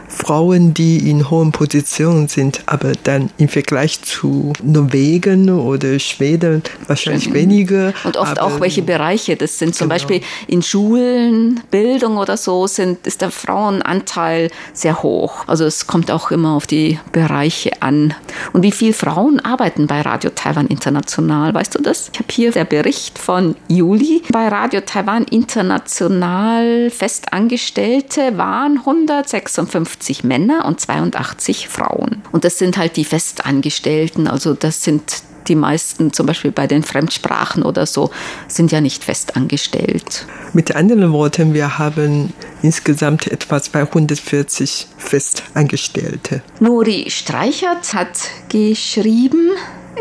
Frauen, 0.09 0.75
die 0.75 1.11
in 1.11 1.31
hohen 1.31 1.53
Positionen 1.53 2.29
sind, 2.29 2.63
aber 2.67 2.93
dann 3.05 3.31
im 3.39 3.49
Vergleich 3.49 4.03
zu 4.03 4.53
Norwegen 4.63 5.51
oder 5.51 5.99
Schweden 5.99 6.63
wahrscheinlich 6.87 7.31
mhm. 7.31 7.35
weniger. 7.35 7.93
Und 8.05 8.17
oft 8.17 8.41
auch 8.41 8.61
welche 8.61 8.83
Bereiche 8.83 9.37
das 9.37 9.59
sind. 9.59 9.75
Zum 9.75 9.89
genau. 9.89 9.95
Beispiel 9.95 10.21
in 10.47 10.63
Schulen, 10.63 11.61
Bildung 11.71 12.17
oder 12.17 12.37
so 12.37 12.67
sind, 12.67 13.07
ist 13.07 13.21
der 13.21 13.31
Frauenanteil 13.31 14.51
sehr 14.73 15.03
hoch. 15.03 15.45
Also 15.47 15.65
es 15.65 15.87
kommt 15.87 16.11
auch 16.11 16.31
immer 16.31 16.55
auf 16.55 16.67
die 16.67 16.99
Bereiche 17.13 17.83
an. 17.83 18.15
Und 18.53 18.63
wie 18.63 18.73
viele 18.73 18.93
Frauen 18.93 19.41
arbeiten 19.41 19.87
bei 19.87 20.01
Radio 20.01 20.31
Taiwan 20.35 20.67
International? 20.67 21.55
Weißt 21.55 21.75
du 21.75 21.84
das? 21.85 22.11
Ich 22.13 22.19
habe 22.19 22.33
hier 22.33 22.51
der 22.51 22.65
Bericht 22.65 23.19
von 23.19 23.57
Juli. 23.69 24.23
Bei 24.31 24.49
Radio 24.49 24.81
Taiwan 24.81 25.25
International 25.25 26.91
Festangestellte 26.91 28.37
waren 28.37 28.79
156 28.79 30.25
Männer 30.25 30.65
und 30.65 30.81
82 30.81 31.69
Frauen. 31.69 32.23
Und 32.33 32.45
das 32.45 32.59
sind 32.59 32.77
halt 32.77 32.97
die 32.97 33.05
Festangestellten. 33.05 34.27
Also 34.27 34.55
das 34.55 34.83
sind 34.83 35.23
die 35.49 35.55
meisten, 35.55 36.13
zum 36.13 36.27
Beispiel 36.27 36.51
bei 36.51 36.67
den 36.67 36.83
Fremdsprachen 36.83 37.63
oder 37.63 37.87
so, 37.87 38.11
sind 38.49 38.73
ja 38.73 38.81
nicht 38.81 39.05
festangestellt. 39.05 40.27
Mit 40.53 40.75
anderen 40.75 41.13
Worten, 41.13 41.55
wir 41.55 41.79
haben 41.79 42.33
insgesamt 42.63 43.27
etwa 43.27 43.61
240 43.61 44.89
Festangestellte. 44.97 46.43
Nuri 46.61 47.07
Streichert 47.11 47.93
hat 47.95 48.19
geschrieben, 48.49 49.51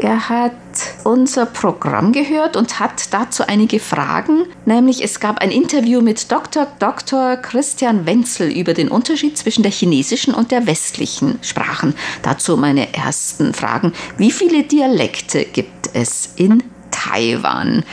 er 0.01 0.29
hat 0.29 0.53
unser 1.03 1.45
Programm 1.45 2.11
gehört 2.11 2.55
und 2.55 2.79
hat 2.79 3.13
dazu 3.13 3.43
einige 3.45 3.79
Fragen. 3.79 4.45
Nämlich 4.65 5.03
es 5.03 5.19
gab 5.19 5.39
ein 5.39 5.51
Interview 5.51 6.01
mit 6.01 6.31
Dr. 6.31 6.67
Dr. 6.79 7.37
Christian 7.37 8.05
Wenzel 8.05 8.51
über 8.51 8.73
den 8.73 8.89
Unterschied 8.89 9.37
zwischen 9.37 9.63
der 9.63 9.71
chinesischen 9.71 10.33
und 10.33 10.51
der 10.51 10.67
westlichen 10.67 11.39
Sprachen. 11.41 11.95
Dazu 12.21 12.57
meine 12.57 12.93
ersten 12.93 13.53
Fragen. 13.53 13.93
Wie 14.17 14.31
viele 14.31 14.63
Dialekte 14.63 15.45
gibt 15.45 15.89
es 15.93 16.31
in 16.35 16.63
Taiwan? 16.91 17.83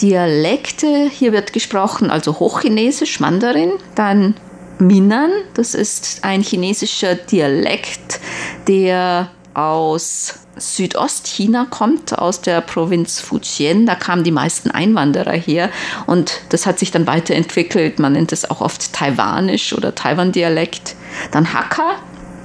Dialekte, 0.00 1.08
hier 1.10 1.32
wird 1.32 1.52
gesprochen, 1.52 2.10
also 2.10 2.38
Hochchinesisch, 2.38 3.20
Mandarin, 3.20 3.72
dann 3.94 4.34
Minan, 4.78 5.30
das 5.54 5.74
ist 5.74 6.20
ein 6.22 6.42
chinesischer 6.42 7.14
Dialekt, 7.14 8.20
der 8.66 9.30
aus 9.54 10.34
Südostchina 10.56 11.66
kommt, 11.68 12.18
aus 12.18 12.40
der 12.40 12.60
Provinz 12.60 13.20
Fujian. 13.20 13.86
Da 13.86 13.94
kamen 13.94 14.24
die 14.24 14.30
meisten 14.30 14.70
Einwanderer 14.70 15.32
her 15.32 15.70
und 16.06 16.40
das 16.50 16.66
hat 16.66 16.78
sich 16.78 16.90
dann 16.90 17.06
weiterentwickelt. 17.06 17.98
Man 17.98 18.12
nennt 18.12 18.32
es 18.32 18.48
auch 18.48 18.60
oft 18.60 18.92
Taiwanisch 18.92 19.72
oder 19.72 19.94
Taiwan-Dialekt. 19.94 20.96
Dann 21.30 21.52
Hakka, 21.52 21.96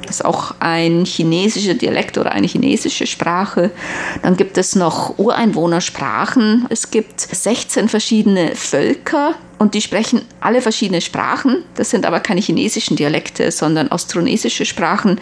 das 0.08 0.18
ist 0.18 0.26
auch 0.26 0.56
ein 0.60 1.04
chinesischer 1.04 1.74
Dialekt 1.74 2.18
oder 2.18 2.32
eine 2.32 2.48
chinesische 2.48 3.06
Sprache. 3.06 3.72
Dann 4.24 4.38
gibt 4.38 4.58
es 4.58 4.76
noch 4.76 5.20
Ureinwohnersprachen. 5.20 6.66
Es 6.70 6.92
gibt 6.92 7.20
16 7.20 7.90
verschiedene 7.90 8.56
Völker 8.56 9.36
und 9.60 9.74
die 9.74 9.82
sprechen 9.82 10.22
alle 10.40 10.62
verschiedene 10.62 11.02
Sprachen. 11.02 11.64
Das 11.76 11.90
sind 11.90 12.06
aber 12.06 12.22
keine 12.22 12.40
chinesischen 12.40 12.96
Dialekte, 12.96 13.52
sondern 13.52 13.92
austronesische 13.92 14.66
Sprachen. 14.66 15.20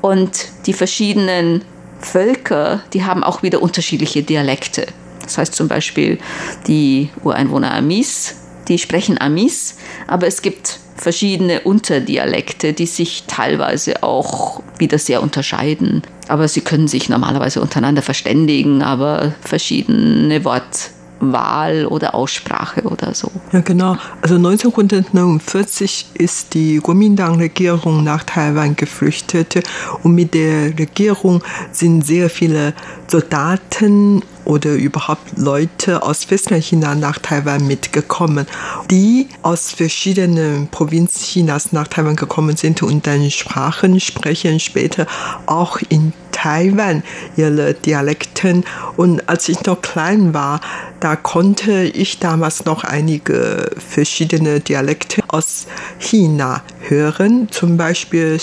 Und 0.00 0.48
die 0.66 0.72
verschiedenen 0.72 1.62
Völker, 2.00 2.82
die 2.92 3.04
haben 3.04 3.24
auch 3.24 3.42
wieder 3.42 3.62
unterschiedliche 3.62 4.22
Dialekte. 4.22 4.86
Das 5.22 5.38
heißt 5.38 5.54
zum 5.54 5.68
Beispiel 5.68 6.18
die 6.66 7.10
Ureinwohner 7.22 7.72
Amis, 7.74 8.36
die 8.68 8.78
sprechen 8.78 9.20
Amis, 9.20 9.76
aber 10.06 10.26
es 10.26 10.42
gibt 10.42 10.78
verschiedene 10.96 11.60
Unterdialekte, 11.62 12.72
die 12.72 12.86
sich 12.86 13.24
teilweise 13.26 14.02
auch 14.02 14.62
wieder 14.78 14.98
sehr 14.98 15.22
unterscheiden. 15.22 16.02
Aber 16.28 16.48
sie 16.48 16.60
können 16.60 16.88
sich 16.88 17.08
normalerweise 17.08 17.60
untereinander 17.60 18.02
verständigen, 18.02 18.82
aber 18.82 19.34
verschiedene 19.42 20.44
Wort 20.44 20.90
Wahl 21.20 21.86
oder 21.86 22.14
Aussprache 22.14 22.82
oder 22.82 23.14
so. 23.14 23.30
Ja, 23.52 23.60
genau. 23.60 23.96
Also 24.20 24.36
1949 24.36 26.06
ist 26.14 26.54
die 26.54 26.78
Kuomintang-Regierung 26.78 28.04
nach 28.04 28.24
Taiwan 28.24 28.76
geflüchtet 28.76 29.62
und 30.02 30.14
mit 30.14 30.34
der 30.34 30.78
Regierung 30.78 31.42
sind 31.72 32.04
sehr 32.06 32.28
viele 32.30 32.74
Soldaten 33.06 34.22
oder 34.44 34.74
überhaupt 34.74 35.36
Leute 35.38 36.02
aus 36.02 36.30
Westchina 36.30 36.94
nach 36.94 37.18
Taiwan 37.18 37.66
mitgekommen, 37.66 38.46
die 38.90 39.28
aus 39.42 39.72
verschiedenen 39.72 40.68
Provinzen 40.68 41.22
Chinas 41.22 41.72
nach 41.72 41.88
Taiwan 41.88 42.16
gekommen 42.16 42.56
sind 42.56 42.82
und 42.82 43.06
dann 43.06 43.30
Sprachen 43.30 44.00
sprechen 44.00 44.60
später 44.60 45.06
auch 45.46 45.78
in 45.88 46.12
Taiwan 46.44 47.02
ihre 47.36 47.74
Dialekten. 47.74 48.64
Und 48.96 49.28
als 49.28 49.48
ich 49.48 49.64
noch 49.64 49.80
klein 49.80 50.34
war, 50.34 50.60
da 51.00 51.16
konnte 51.16 51.84
ich 51.84 52.18
damals 52.18 52.64
noch 52.66 52.84
einige 52.84 53.70
verschiedene 53.78 54.60
Dialekte 54.60 55.22
aus 55.28 55.66
China 55.98 56.62
hören, 56.80 57.48
zum 57.50 57.76
Beispiel 57.76 58.38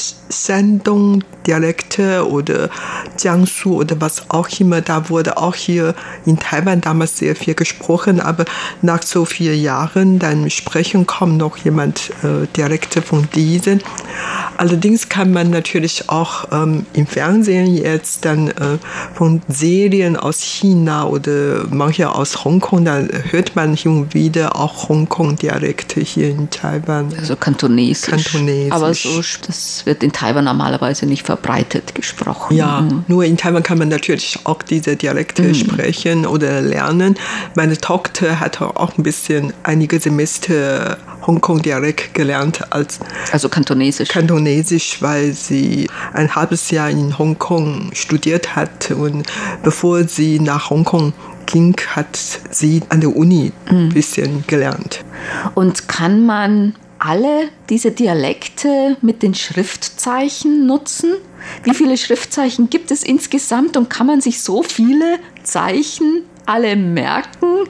Shandong-Dialekte 1.92 2.28
oder 2.28 2.70
Jiangsu 3.20 3.76
oder 3.76 4.00
was 4.00 4.30
auch 4.30 4.48
immer. 4.60 4.82
Da 4.82 5.10
wurde 5.10 5.38
auch 5.38 5.56
hier 5.56 5.94
in 6.26 6.40
Taiwan 6.40 6.82
damals 6.82 7.18
sehr 7.18 7.36
viel 7.36 7.54
gesprochen, 7.54 8.20
aber 8.20 8.46
nach 8.82 9.04
so 9.04 9.26
vielen 9.26 9.62
Jahren, 9.62 10.20
dann 10.20 10.50
sprechen 10.50 11.06
kaum 11.06 11.38
noch 11.38 11.58
jemand 11.58 12.12
äh, 12.24 12.48
Dialekte 12.56 13.02
von 13.02 13.28
diesen. 13.36 13.82
Allerdings 14.58 15.10
kann 15.10 15.32
man 15.32 15.50
natürlich 15.50 16.10
auch 16.10 16.46
ähm, 16.52 16.86
im 16.94 17.08
Fernsehen 17.08 17.76
jetzt 17.76 18.26
dann 18.26 18.50
äh, 18.50 18.78
von 19.14 19.42
Serien 19.48 20.16
aus 20.16 20.42
China 20.42 21.06
oder 21.06 21.66
manche 21.70 22.10
aus 22.10 22.44
Hongkong, 22.44 22.86
da 22.86 23.00
hört 23.32 23.56
man 23.56 23.76
hin 23.76 23.98
und 23.98 24.14
wieder 24.14 24.56
auch 24.56 24.90
Hongkong-Dialekte 24.90 26.02
hier 26.02 26.30
in 26.30 26.50
Taiwan. 26.50 27.14
Also 27.18 27.36
Kantonesisch. 27.36 28.10
Kantonesisch. 28.10 28.72
Aber 28.72 28.94
so, 28.94 29.22
das 29.48 29.86
wird 29.86 30.04
in 30.04 30.12
Taiwan 30.12 30.46
normalerweise 30.46 31.06
nicht 31.06 31.26
verbreitet 31.26 31.81
gesprochen. 31.96 32.56
Ja, 32.56 32.82
mhm. 32.82 33.04
nur 33.08 33.24
in 33.24 33.38
Taiwan 33.38 33.64
kann 33.64 33.78
man 33.78 33.90
natürlich 33.90 34.40
auch 34.44 34.62
diese 34.62 34.96
Dialekte 34.96 35.44
mhm. 35.44 35.54
sprechen 35.56 36.26
oder 36.26 36.62
lernen. 36.62 37.16
Meine 37.56 37.78
Tochter 37.78 38.40
hat 38.40 38.62
auch 38.62 38.98
ein 38.98 39.04
bisschen 39.04 39.54
einige 39.64 40.00
Semester 40.00 40.98
Hongkong-Dialekt 41.26 42.14
gelernt 42.14 42.72
als 42.72 43.00
also 43.32 43.50
Kantonesisch. 43.50 44.10
Kantonesisch, 44.10 45.02
weil 45.02 45.34
sie 45.34 45.90
ein 46.14 46.34
halbes 46.36 46.72
Jahr 46.72 46.90
in 46.90 47.18
Hongkong 47.18 47.92
studiert 47.94 48.56
hat 48.56 48.92
und 48.92 49.28
bevor 49.64 50.04
sie 50.06 50.40
nach 50.40 50.70
Hongkong 50.70 51.14
ging, 51.46 51.76
hat 51.96 52.18
sie 52.50 52.82
an 52.90 53.02
der 53.02 53.16
Uni 53.16 53.52
ein 53.68 53.86
mhm. 53.86 53.90
bisschen 53.90 54.44
gelernt. 54.48 55.04
Und 55.54 55.88
kann 55.88 56.26
man 56.26 56.76
alle 57.02 57.50
diese 57.70 57.92
Dialekte 57.92 58.96
mit 59.02 59.24
den 59.24 59.34
Schriftzeichen 59.34 60.68
nutzen? 60.68 61.16
Wie 61.64 61.74
viele 61.74 61.98
Schriftzeichen 61.98 62.70
gibt 62.70 62.92
es 62.92 63.04
insgesamt 63.04 63.76
und 63.76 63.90
kann 63.90 64.06
man 64.06 64.22
sich 64.22 64.42
so 64.42 64.62
viele 64.62 65.18
Zeichen 65.44 66.24
alle 66.46 66.76
merken, 66.76 67.66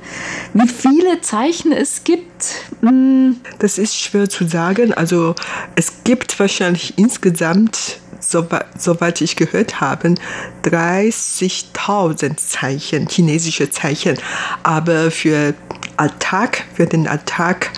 wie 0.54 0.68
viele 0.68 1.22
Zeichen 1.22 1.72
es 1.72 2.04
gibt? 2.04 2.66
Hm. 2.82 3.40
Das 3.60 3.78
ist 3.78 3.98
schwer 3.98 4.30
zu 4.30 4.48
sagen. 4.48 4.94
Also 4.94 5.36
es 5.76 6.04
gibt 6.04 6.38
wahrscheinlich 6.40 6.98
insgesamt, 6.98 8.00
soweit 8.20 9.22
ich 9.22 9.36
gehört 9.36 9.80
habe, 9.82 10.16
30.000 10.64 12.38
Zeichen, 12.38 13.08
chinesische 13.08 13.70
Zeichen. 13.70 14.18
Aber 14.64 15.12
für 15.12 15.54
Alltag, 16.02 16.64
für 16.74 16.88
den 16.88 17.08
Alltag 17.08 17.70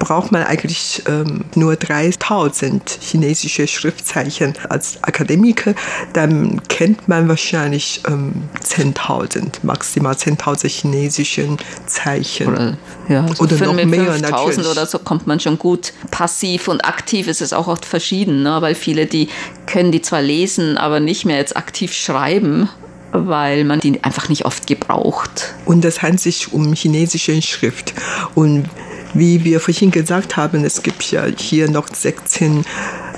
braucht 0.00 0.32
man 0.32 0.42
eigentlich 0.42 1.04
ähm, 1.06 1.44
nur 1.54 1.76
3000 1.76 2.98
chinesische 3.00 3.68
Schriftzeichen. 3.68 4.54
Als 4.68 4.98
Akademiker, 5.02 5.74
dann 6.12 6.60
kennt 6.68 7.06
man 7.06 7.28
wahrscheinlich 7.28 8.02
ähm, 8.08 8.32
10.000, 8.60 9.60
maximal 9.62 10.14
10.000 10.14 10.68
chinesischen 10.68 11.58
Zeichen. 11.86 12.48
Oder, 12.48 12.76
ja, 13.08 13.22
also 13.22 13.44
oder 13.44 13.56
noch 13.66 13.74
mehr 13.74 14.14
5000 14.14 14.66
oder 14.66 14.86
so 14.86 14.98
kommt 14.98 15.28
man 15.28 15.38
schon 15.38 15.56
gut. 15.56 15.92
Passiv 16.10 16.66
und 16.66 16.84
aktiv 16.84 17.28
ist 17.28 17.40
es 17.40 17.52
auch 17.52 17.68
oft 17.68 17.84
verschieden, 17.84 18.42
ne? 18.42 18.60
weil 18.62 18.74
viele, 18.74 19.06
die 19.06 19.28
können 19.66 19.92
die 19.92 20.02
zwar 20.02 20.22
lesen, 20.22 20.76
aber 20.76 20.98
nicht 20.98 21.24
mehr 21.24 21.36
jetzt 21.36 21.56
aktiv 21.56 21.92
schreiben 21.92 22.68
weil 23.12 23.64
man 23.64 23.80
die 23.80 24.02
einfach 24.04 24.28
nicht 24.28 24.44
oft 24.44 24.66
gebraucht. 24.66 25.54
Und 25.64 25.84
das 25.84 26.02
handelt 26.02 26.20
sich 26.20 26.52
um 26.52 26.72
chinesische 26.72 27.40
Schrift. 27.42 27.94
Und 28.34 28.68
wie 29.14 29.44
wir 29.44 29.60
vorhin 29.60 29.90
gesagt 29.90 30.36
haben, 30.36 30.64
es 30.64 30.82
gibt 30.82 31.10
ja 31.10 31.24
hier 31.26 31.68
noch 31.70 31.88
16 31.88 32.64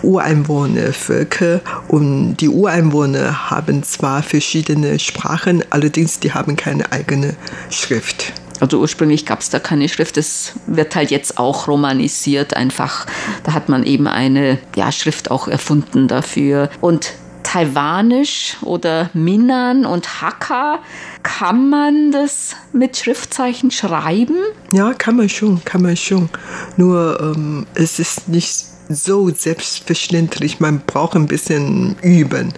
Ureinwohnervölker 0.03 1.61
und 1.89 2.37
die 2.37 2.49
Ureinwohner 2.49 3.51
haben 3.51 3.83
zwar 3.83 4.23
verschiedene 4.23 4.99
Sprachen, 4.99 5.63
allerdings 5.71 6.19
die 6.19 6.33
haben 6.33 6.57
keine 6.57 6.91
eigene 6.91 7.37
Schrift. 7.71 8.33
Also 8.61 8.79
ursprünglich 8.79 9.27
gab 9.27 9.41
es 9.41 9.51
da 9.51 9.59
keine 9.59 9.89
Schrift. 9.89 10.17
Das 10.17 10.53
wird 10.67 10.95
halt 10.95 11.11
jetzt 11.11 11.37
auch 11.37 11.67
romanisiert 11.67 12.55
einfach. 12.55 13.07
Da 13.43 13.55
hat 13.55 13.69
man 13.69 13.83
eben 13.83 14.07
eine 14.07 14.59
ja, 14.77 14.93
Schrift 14.93 15.33
auch 15.33 15.49
erfunden 15.49 16.07
dafür. 16.07 16.71
Und 16.81 17.13
Taiwanisch 17.43 18.57
oder 18.63 19.11
Minan 19.15 19.85
und 19.85 20.23
Hakka, 20.23 20.81
kann 21.23 21.71
man 21.71 22.13
das 22.13 22.57
mit 22.73 22.97
Schriftzeichen 22.97 23.71
schreiben? 23.71 24.37
Ja, 24.73 24.95
kann 24.95 25.17
man 25.17 25.29
schon, 25.29 25.65
kann 25.65 25.83
man 25.83 25.97
schon. 25.97 26.29
Nur 26.77 27.21
ähm, 27.21 27.67
es 27.75 27.99
ist 27.99 28.29
nicht 28.29 28.72
so 28.95 29.31
selbstverständlich. 29.31 30.61
Man 30.61 30.81
braucht 30.87 31.17
ein 31.17 31.27
bisschen 31.27 31.97
üben. 32.03 32.53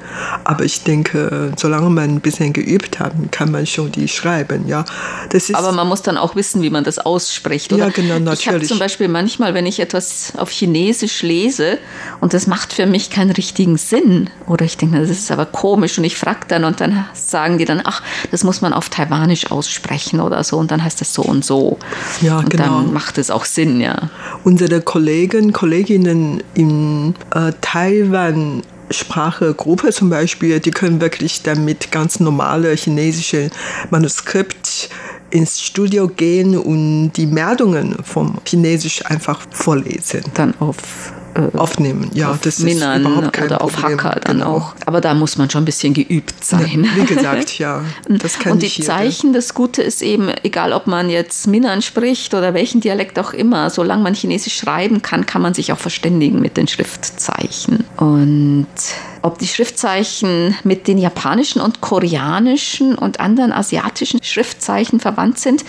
Aber 0.45 0.65
ich 0.65 0.83
denke, 0.83 1.53
solange 1.57 1.91
man 1.91 2.17
ein 2.17 2.21
bisschen 2.21 2.53
geübt 2.53 3.01
hat, 3.01 3.13
kann 3.31 3.51
man 3.51 3.67
schon 3.67 3.93
die 3.93 4.09
schreiben. 4.09 4.69
Ja, 4.69 4.85
das 5.31 5.51
ist 5.51 5.55
Aber 5.55 5.73
man 5.73 5.89
muss 5.89 6.03
dann 6.03 6.17
auch 6.17 6.37
wissen, 6.37 6.63
wie 6.63 6.71
man 6.71 6.85
das 6.85 6.99
ausspricht. 6.99 7.73
Oder? 7.73 7.87
Ja, 7.87 7.91
genau, 7.91 8.19
natürlich. 8.19 8.41
Ich 8.41 8.49
habe 8.49 8.63
zum 8.63 8.79
Beispiel 8.79 9.09
manchmal, 9.09 9.55
wenn 9.55 9.67
ich 9.67 9.81
etwas 9.81 10.33
auf 10.37 10.51
Chinesisch 10.51 11.23
lese 11.23 11.79
und 12.21 12.35
das 12.35 12.47
macht 12.47 12.73
für 12.73 12.87
mich 12.87 13.11
keinen 13.11 13.31
richtigen 13.31 13.77
Sinn, 13.77 14.31
oder 14.47 14.65
ich 14.65 14.77
denke, 14.77 15.01
das 15.01 15.11
ist 15.11 15.31
aber 15.31 15.47
komisch 15.47 15.99
und 15.99 16.05
ich 16.05 16.17
frage 16.17 16.47
dann 16.49 16.65
und 16.65 16.81
dann 16.81 17.07
sagen 17.15 17.59
die 17.59 17.65
dann, 17.65 17.83
ach, 17.85 18.03
das 18.31 18.45
muss 18.45 18.61
man 18.61 18.73
auf 18.73 18.89
Taiwanisch 18.89 19.51
aussprechen 19.51 20.21
oder 20.21 20.45
so 20.45 20.59
und 20.59 20.71
dann 20.71 20.83
heißt 20.83 21.01
das 21.01 21.15
so 21.15 21.23
und 21.23 21.45
so. 21.45 21.79
Ja, 22.21 22.39
und 22.39 22.51
genau. 22.51 22.65
dann 22.65 22.93
macht 22.93 23.19
es 23.19 23.31
auch 23.31 23.45
Sinn, 23.45 23.81
ja. 23.81 24.11
Unsere 24.45 24.81
Kollegen, 24.81 25.53
Kolleginnen 25.53 26.24
in 26.55 27.15
äh, 27.35 27.53
Taiwan 27.61 28.63
Sprachegruppe 28.91 29.91
zum 29.91 30.11
Beispiel, 30.11 30.61
die 30.61 30.71
können 30.71 31.01
wirklich 31.01 31.43
damit 31.43 31.91
ganz 31.91 32.21
normale 32.21 32.75
chinesische 32.75 33.51
Manuskript 33.91 34.91
ins 35.31 35.61
Studio 35.61 36.09
gehen 36.09 36.57
und 36.57 37.13
die 37.13 37.27
Meldungen 37.27 37.97
vom 38.05 38.39
Chinesisch 38.47 39.05
einfach 39.07 39.41
vorlesen. 39.51 40.23
Dann 40.35 40.55
auf 40.61 41.13
äh, 41.35 41.57
aufnehmen. 41.57 42.11
Ja, 42.15 42.39
das 42.41 42.61
Minan 42.61 43.03
ist 43.03 43.09
überhaupt 43.09 43.33
kein 43.33 43.47
oder 43.47 43.63
auf 43.63 43.83
Hacker 43.83 44.21
dann 44.23 44.39
genau. 44.39 44.57
auch. 44.57 44.75
Aber 44.87 45.01
da 45.01 45.15
muss 45.15 45.37
man 45.37 45.51
schon 45.51 45.63
ein 45.63 45.65
bisschen 45.65 45.95
geübt 45.95 46.45
sein. 46.45 46.87
Wie 46.95 47.05
gesagt, 47.05 47.59
ja. 47.59 47.83
Das 48.09 48.39
kann 48.39 48.53
Und 48.53 48.63
die 48.63 48.69
Zeichen, 48.69 49.33
das 49.33 49.55
Gute 49.55 49.83
ist 49.83 50.03
eben, 50.03 50.31
egal 50.43 50.73
ob 50.73 50.87
man 50.87 51.11
jetzt 51.11 51.47
Minan 51.47 51.83
spricht 51.83 52.35
oder 52.35 52.55
welchen 52.55 52.81
Dialekt 52.81 53.19
auch 53.19 53.33
immer, 53.33 53.71
solange 53.71 54.03
man 54.03 54.15
Chinesisch 54.15 54.57
schreiben 54.57 55.03
kann, 55.03 55.27
kann 55.27 55.43
man 55.43 55.55
sich 55.55 55.73
auch 55.73 55.79
verständigen 55.79 56.41
mit 56.41 56.57
den 56.57 56.69
Schriftzeichen. 56.69 57.85
Und 57.97 58.67
ob 59.25 59.39
die 59.39 59.47
Schriftzeichen 59.47 60.55
mit 60.65 60.87
den 60.87 60.99
japanischen 60.99 61.63
und 61.63 61.81
koreanischen 61.81 62.95
und 62.95 63.21
anderen 63.21 63.53
asiatischen 63.53 64.23
Schriftzeichen 64.23 65.01
verwandt 65.01 65.39
sind. 65.39 65.65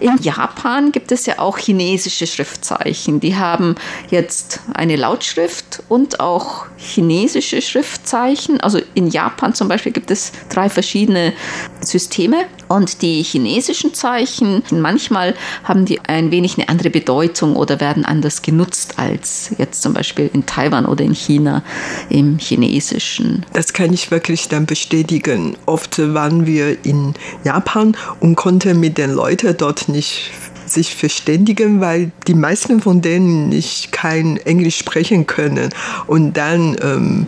In 0.00 0.16
Japan 0.22 0.90
gibt 0.90 1.12
es 1.12 1.26
ja 1.26 1.38
auch 1.38 1.58
chinesische 1.58 2.26
Schriftzeichen. 2.26 3.20
Die 3.20 3.36
haben 3.36 3.74
jetzt 4.10 4.60
eine 4.72 4.96
Lautschrift 5.04 5.82
und 5.90 6.18
auch 6.18 6.64
chinesische 6.78 7.60
Schriftzeichen. 7.60 8.58
Also 8.62 8.80
in 8.94 9.08
Japan 9.08 9.54
zum 9.54 9.68
Beispiel 9.68 9.92
gibt 9.92 10.10
es 10.10 10.32
drei 10.48 10.70
verschiedene 10.70 11.34
Systeme 11.82 12.46
und 12.68 13.02
die 13.02 13.22
chinesischen 13.22 13.92
Zeichen, 13.92 14.62
manchmal 14.70 15.34
haben 15.62 15.84
die 15.84 16.00
ein 16.00 16.30
wenig 16.30 16.56
eine 16.56 16.70
andere 16.70 16.88
Bedeutung 16.88 17.54
oder 17.54 17.80
werden 17.80 18.06
anders 18.06 18.40
genutzt 18.40 18.94
als 18.96 19.50
jetzt 19.58 19.82
zum 19.82 19.92
Beispiel 19.92 20.30
in 20.32 20.46
Taiwan 20.46 20.86
oder 20.86 21.04
in 21.04 21.14
China 21.14 21.62
im 22.08 22.38
Chinesischen. 22.38 23.44
Das 23.52 23.74
kann 23.74 23.92
ich 23.92 24.10
wirklich 24.10 24.48
dann 24.48 24.64
bestätigen. 24.64 25.58
Oft 25.66 25.98
waren 25.98 26.46
wir 26.46 26.82
in 26.86 27.12
Japan 27.44 27.94
und 28.20 28.36
konnten 28.36 28.80
mit 28.80 28.96
den 28.96 29.10
Leuten 29.10 29.54
dort 29.58 29.90
nicht 29.90 30.30
sich 30.74 30.94
verständigen, 30.94 31.80
weil 31.80 32.10
die 32.26 32.34
meisten 32.34 32.80
von 32.80 33.00
denen 33.00 33.48
nicht 33.48 33.92
kein 33.92 34.36
Englisch 34.38 34.78
sprechen 34.78 35.26
können. 35.26 35.70
Und 36.06 36.36
dann 36.36 36.76
ähm, 36.82 37.26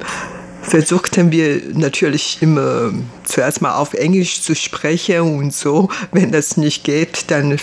versuchten 0.62 1.30
wir 1.30 1.62
natürlich 1.72 2.38
immer 2.40 2.92
zuerst 3.24 3.62
mal 3.62 3.76
auf 3.76 3.94
Englisch 3.94 4.42
zu 4.42 4.54
sprechen 4.54 5.38
und 5.38 5.54
so. 5.54 5.88
Wenn 6.12 6.32
das 6.32 6.56
nicht 6.56 6.84
geht, 6.84 7.30
dann 7.30 7.56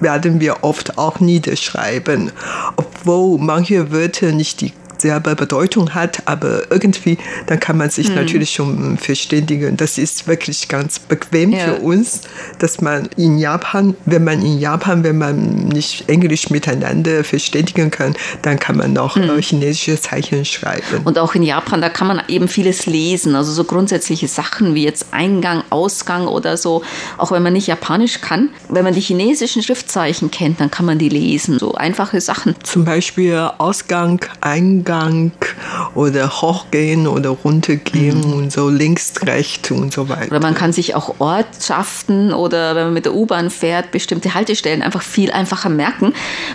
werden 0.00 0.40
wir 0.40 0.62
oft 0.62 0.98
auch 0.98 1.20
niederschreiben, 1.20 2.32
obwohl 2.76 3.38
manche 3.38 3.92
Wörter 3.92 4.32
nicht 4.32 4.60
die 4.60 4.72
selber 5.00 5.34
Bedeutung 5.34 5.94
hat, 5.94 6.22
aber 6.26 6.70
irgendwie, 6.70 7.18
dann 7.46 7.60
kann 7.60 7.76
man 7.76 7.90
sich 7.90 8.08
hm. 8.08 8.14
natürlich 8.16 8.50
schon 8.50 8.98
verständigen. 8.98 9.76
Das 9.76 9.98
ist 9.98 10.26
wirklich 10.26 10.68
ganz 10.68 10.98
bequem 10.98 11.52
ja. 11.52 11.60
für 11.60 11.76
uns, 11.76 12.22
dass 12.58 12.80
man 12.80 13.08
in 13.16 13.38
Japan, 13.38 13.96
wenn 14.04 14.24
man 14.24 14.42
in 14.42 14.58
Japan, 14.58 15.02
wenn 15.04 15.18
man 15.18 15.68
nicht 15.68 16.08
Englisch 16.08 16.50
miteinander 16.50 17.24
verständigen 17.24 17.90
kann, 17.90 18.14
dann 18.42 18.58
kann 18.58 18.76
man 18.76 18.92
noch 18.92 19.16
hm. 19.16 19.30
Äh, 19.30 19.42
chinesische 19.42 20.00
Zeichen 20.00 20.44
schreiben. 20.44 21.02
Und 21.04 21.18
auch 21.18 21.34
in 21.34 21.42
Japan, 21.42 21.80
da 21.80 21.88
kann 21.88 22.06
man 22.06 22.22
eben 22.28 22.48
vieles 22.48 22.86
lesen, 22.86 23.34
also 23.34 23.52
so 23.52 23.64
grundsätzliche 23.64 24.28
Sachen 24.28 24.74
wie 24.74 24.84
jetzt 24.84 25.06
Eingang, 25.12 25.62
Ausgang 25.70 26.26
oder 26.26 26.56
so, 26.56 26.82
auch 27.18 27.32
wenn 27.32 27.42
man 27.42 27.52
nicht 27.52 27.66
Japanisch 27.66 28.20
kann. 28.20 28.50
Wenn 28.68 28.84
man 28.84 28.94
die 28.94 29.00
chinesischen 29.00 29.62
Schriftzeichen 29.62 30.30
kennt, 30.30 30.60
dann 30.60 30.70
kann 30.70 30.86
man 30.86 30.98
die 30.98 31.08
lesen, 31.08 31.58
so 31.58 31.74
einfache 31.74 32.20
Sachen. 32.20 32.54
Zum 32.62 32.84
Beispiel 32.84 33.50
Ausgang, 33.58 34.20
Eingang, 34.40 34.89
Gang 34.90 35.30
oder 35.94 36.28
hochgehen 36.28 37.06
oder 37.06 37.30
runtergehen 37.30 38.18
mhm. 38.22 38.32
und 38.32 38.52
so 38.52 38.68
links, 38.68 39.14
rechts 39.22 39.70
und 39.70 39.92
so 39.92 40.08
weiter. 40.08 40.32
Oder 40.32 40.40
man 40.40 40.56
kann 40.56 40.72
sich 40.72 40.96
auch 40.96 41.20
Ortschaften 41.20 42.32
oder 42.32 42.74
wenn 42.74 42.86
man 42.86 42.94
mit 42.94 43.04
der 43.04 43.14
U-Bahn 43.14 43.50
fährt, 43.50 43.92
bestimmte 43.92 44.34
Haltestellen 44.34 44.82
einfach 44.82 45.02
viel 45.02 45.30
einfacher 45.30 45.68
merken, 45.68 46.12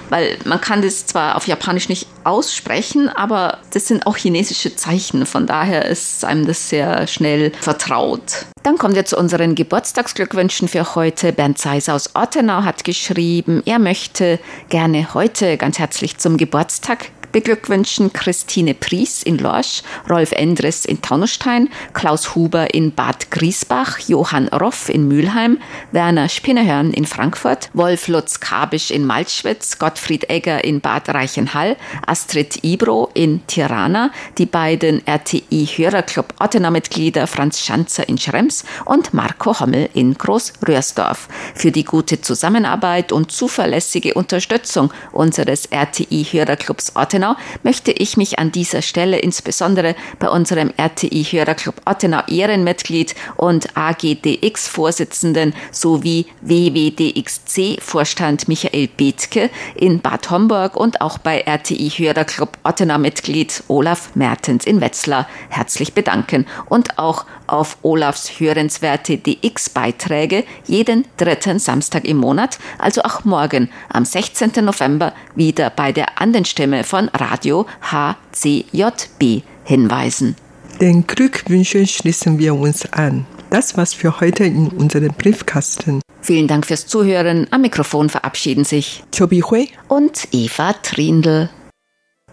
weil 0.09 0.35
man 0.43 0.59
kann 0.59 0.81
das 0.81 1.05
zwar 1.05 1.37
auf 1.37 1.47
Japanisch 1.47 1.87
nicht 1.87 2.07
aussprechen, 2.25 3.07
aber 3.07 3.59
das 3.71 3.87
sind 3.87 4.05
auch 4.05 4.17
chinesische 4.17 4.75
Zeichen. 4.75 5.25
Von 5.25 5.47
daher 5.47 5.85
ist 5.85 6.25
einem 6.25 6.45
das 6.45 6.67
sehr 6.67 7.07
schnell 7.07 7.53
vertraut. 7.61 8.47
Dann 8.63 8.77
kommen 8.77 8.95
wir 8.95 9.05
zu 9.05 9.15
unseren 9.15 9.55
Geburtstagsglückwünschen 9.55 10.67
für 10.67 10.95
heute. 10.95 11.31
Bernd 11.31 11.57
Zeiser 11.57 11.93
aus 11.93 12.15
Ortenau 12.15 12.63
hat 12.63 12.83
geschrieben, 12.83 13.63
er 13.65 13.79
möchte 13.79 14.39
gerne 14.67 15.13
heute 15.13 15.55
ganz 15.55 15.79
herzlich 15.79 16.17
zum 16.17 16.35
Geburtstag 16.35 17.11
beglückwünschen 17.35 18.13
Christine 18.13 18.73
Pries 18.73 19.21
in 19.21 19.37
Lorsch, 19.37 19.83
Rolf 20.09 20.31
Endres 20.31 20.85
in 20.85 21.01
Taunusstein, 21.01 21.67
Klaus 21.91 22.33
Huber 22.33 22.73
in 22.73 22.93
Bad 22.93 23.29
Griesbach, 23.29 23.99
Johann 24.07 24.47
Roff 24.47 24.87
in 24.87 25.09
Mülheim, 25.09 25.57
Werner 25.91 26.29
Spinnehörn 26.29 26.93
in 26.93 27.05
Frankfurt, 27.05 27.69
Wolf 27.73 28.07
Lutz 28.07 28.39
Kabisch 28.39 28.89
in 28.89 29.05
Malschwitz, 29.05 29.79
Gottfried 29.79 30.29
Egger 30.29 30.63
in 30.63 30.79
Bad 30.79 31.09
Reichenhall, 31.09 31.75
Astrid 32.07 32.63
Ibro 32.63 33.09
in 33.13 33.45
Tirana, 33.47 34.11
die 34.37 34.45
beiden 34.45 35.05
RTI-Hörerclub 35.05 36.35
Ottenau-Mitglieder 36.39 37.27
Franz 37.27 37.59
Schanzer 37.59 38.07
in 38.07 38.17
Schrems 38.17 38.63
und 38.85 39.13
Marco 39.13 39.59
Hommel 39.59 39.89
in 39.93 40.13
Groß-Röhrsdorf 40.13 41.27
für 41.53 41.73
die 41.73 41.83
gute 41.83 42.21
Zusammenarbeit 42.21 43.11
und 43.11 43.29
zuverlässige 43.29 44.13
Unterstützung 44.13 44.93
unseres 45.11 45.65
RTI-Hörerclubs 45.69 46.95
Ottenau 46.95 47.24
Ottenau 47.25 47.35
möchte 47.63 47.91
ich 47.91 48.17
mich 48.17 48.39
an 48.39 48.51
dieser 48.51 48.81
Stelle 48.81 49.17
insbesondere 49.17 49.95
bei 50.19 50.29
unserem 50.29 50.71
RTI 50.77 51.23
Hörerclub 51.23 51.81
Ottenau 51.85 52.21
Ehrenmitglied 52.27 53.15
und 53.37 53.75
AGDX-Vorsitzenden 53.75 55.53
sowie 55.71 56.27
WWDXC-Vorstand 56.41 58.47
Michael 58.47 58.87
Bethke 58.87 59.49
in 59.75 60.01
Bad 60.01 60.29
Homburg 60.29 60.75
und 60.75 61.01
auch 61.01 61.17
bei 61.17 61.41
RTI 61.41 61.89
Hörerclub 61.89 62.57
Ottenau-Mitglied 62.63 63.63
Olaf 63.67 64.15
Mertens 64.15 64.65
in 64.65 64.81
Wetzlar 64.81 65.27
herzlich 65.49 65.93
bedanken 65.93 66.45
und 66.67 66.99
auch 66.99 67.25
auf 67.47 67.77
Olafs 67.81 68.39
hörenswerte 68.39 69.17
DX-Beiträge 69.17 70.43
jeden 70.65 71.05
dritten 71.17 71.59
Samstag 71.59 72.05
im 72.05 72.17
Monat, 72.17 72.59
also 72.77 73.01
auch 73.03 73.23
morgen 73.23 73.69
am 73.89 74.05
16. 74.05 74.51
November 74.63 75.13
wieder 75.35 75.69
bei 75.69 75.91
der 75.91 76.21
Andenstimme 76.21 76.83
von 76.83 77.09
Radio 77.09 77.65
HCJB 77.81 79.43
hinweisen. 79.63 80.35
Den 80.81 81.07
Glückwünschen 81.07 81.87
schließen 81.87 82.37
wir 82.37 82.53
uns 82.55 82.91
an. 82.91 83.25
Das 83.49 83.77
war's 83.77 83.93
für 83.93 84.19
heute 84.19 84.43
in 84.43 84.67
unserem 84.67 85.13
Briefkasten. 85.13 86.01
Vielen 86.21 86.47
Dank 86.47 86.65
fürs 86.65 86.87
Zuhören. 86.87 87.47
Am 87.51 87.61
Mikrofon 87.61 88.09
verabschieden 88.09 88.65
sich 88.65 89.03
Chobi 89.15 89.41
Hui 89.41 89.69
und 89.87 90.27
Eva 90.31 90.73
Trindl. 90.73 91.49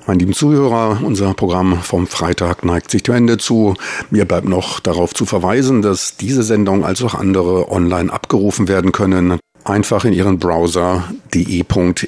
Meine 0.07 0.19
lieben 0.19 0.33
Zuhörer, 0.33 1.01
unser 1.05 1.33
Programm 1.35 1.79
vom 1.81 2.09
Freitag 2.09 2.65
neigt 2.65 2.91
sich 2.91 3.05
dem 3.05 3.15
Ende 3.15 3.39
zu. 3.39 3.75
Mir 4.11 4.25
bleibt 4.25 4.49
noch 4.49 4.81
darauf 4.81 5.15
zu 5.15 5.27
verweisen, 5.27 5.81
dass 5.81 6.17
diese 6.17 6.43
Sendung 6.43 6.85
als 6.85 7.03
auch 7.03 7.15
andere 7.15 7.71
online 7.71 8.13
abgerufen 8.13 8.67
werden 8.67 8.91
können. 8.91 9.39
Einfach 9.65 10.05
in 10.05 10.13
Ihren 10.13 10.41
Browser 10.41 11.05
de.rti.org.ti 11.33 11.99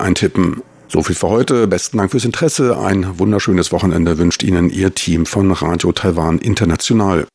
eintippen. 0.00 0.62
So 0.88 1.02
viel 1.04 1.14
für 1.14 1.28
heute. 1.28 1.68
Besten 1.68 1.98
Dank 1.98 2.10
fürs 2.10 2.24
Interesse. 2.24 2.76
Ein 2.78 3.20
wunderschönes 3.20 3.70
Wochenende 3.70 4.18
wünscht 4.18 4.42
Ihnen 4.42 4.68
Ihr 4.68 4.94
Team 4.94 5.26
von 5.26 5.52
Radio 5.52 5.92
Taiwan 5.92 6.38
International. 6.38 7.26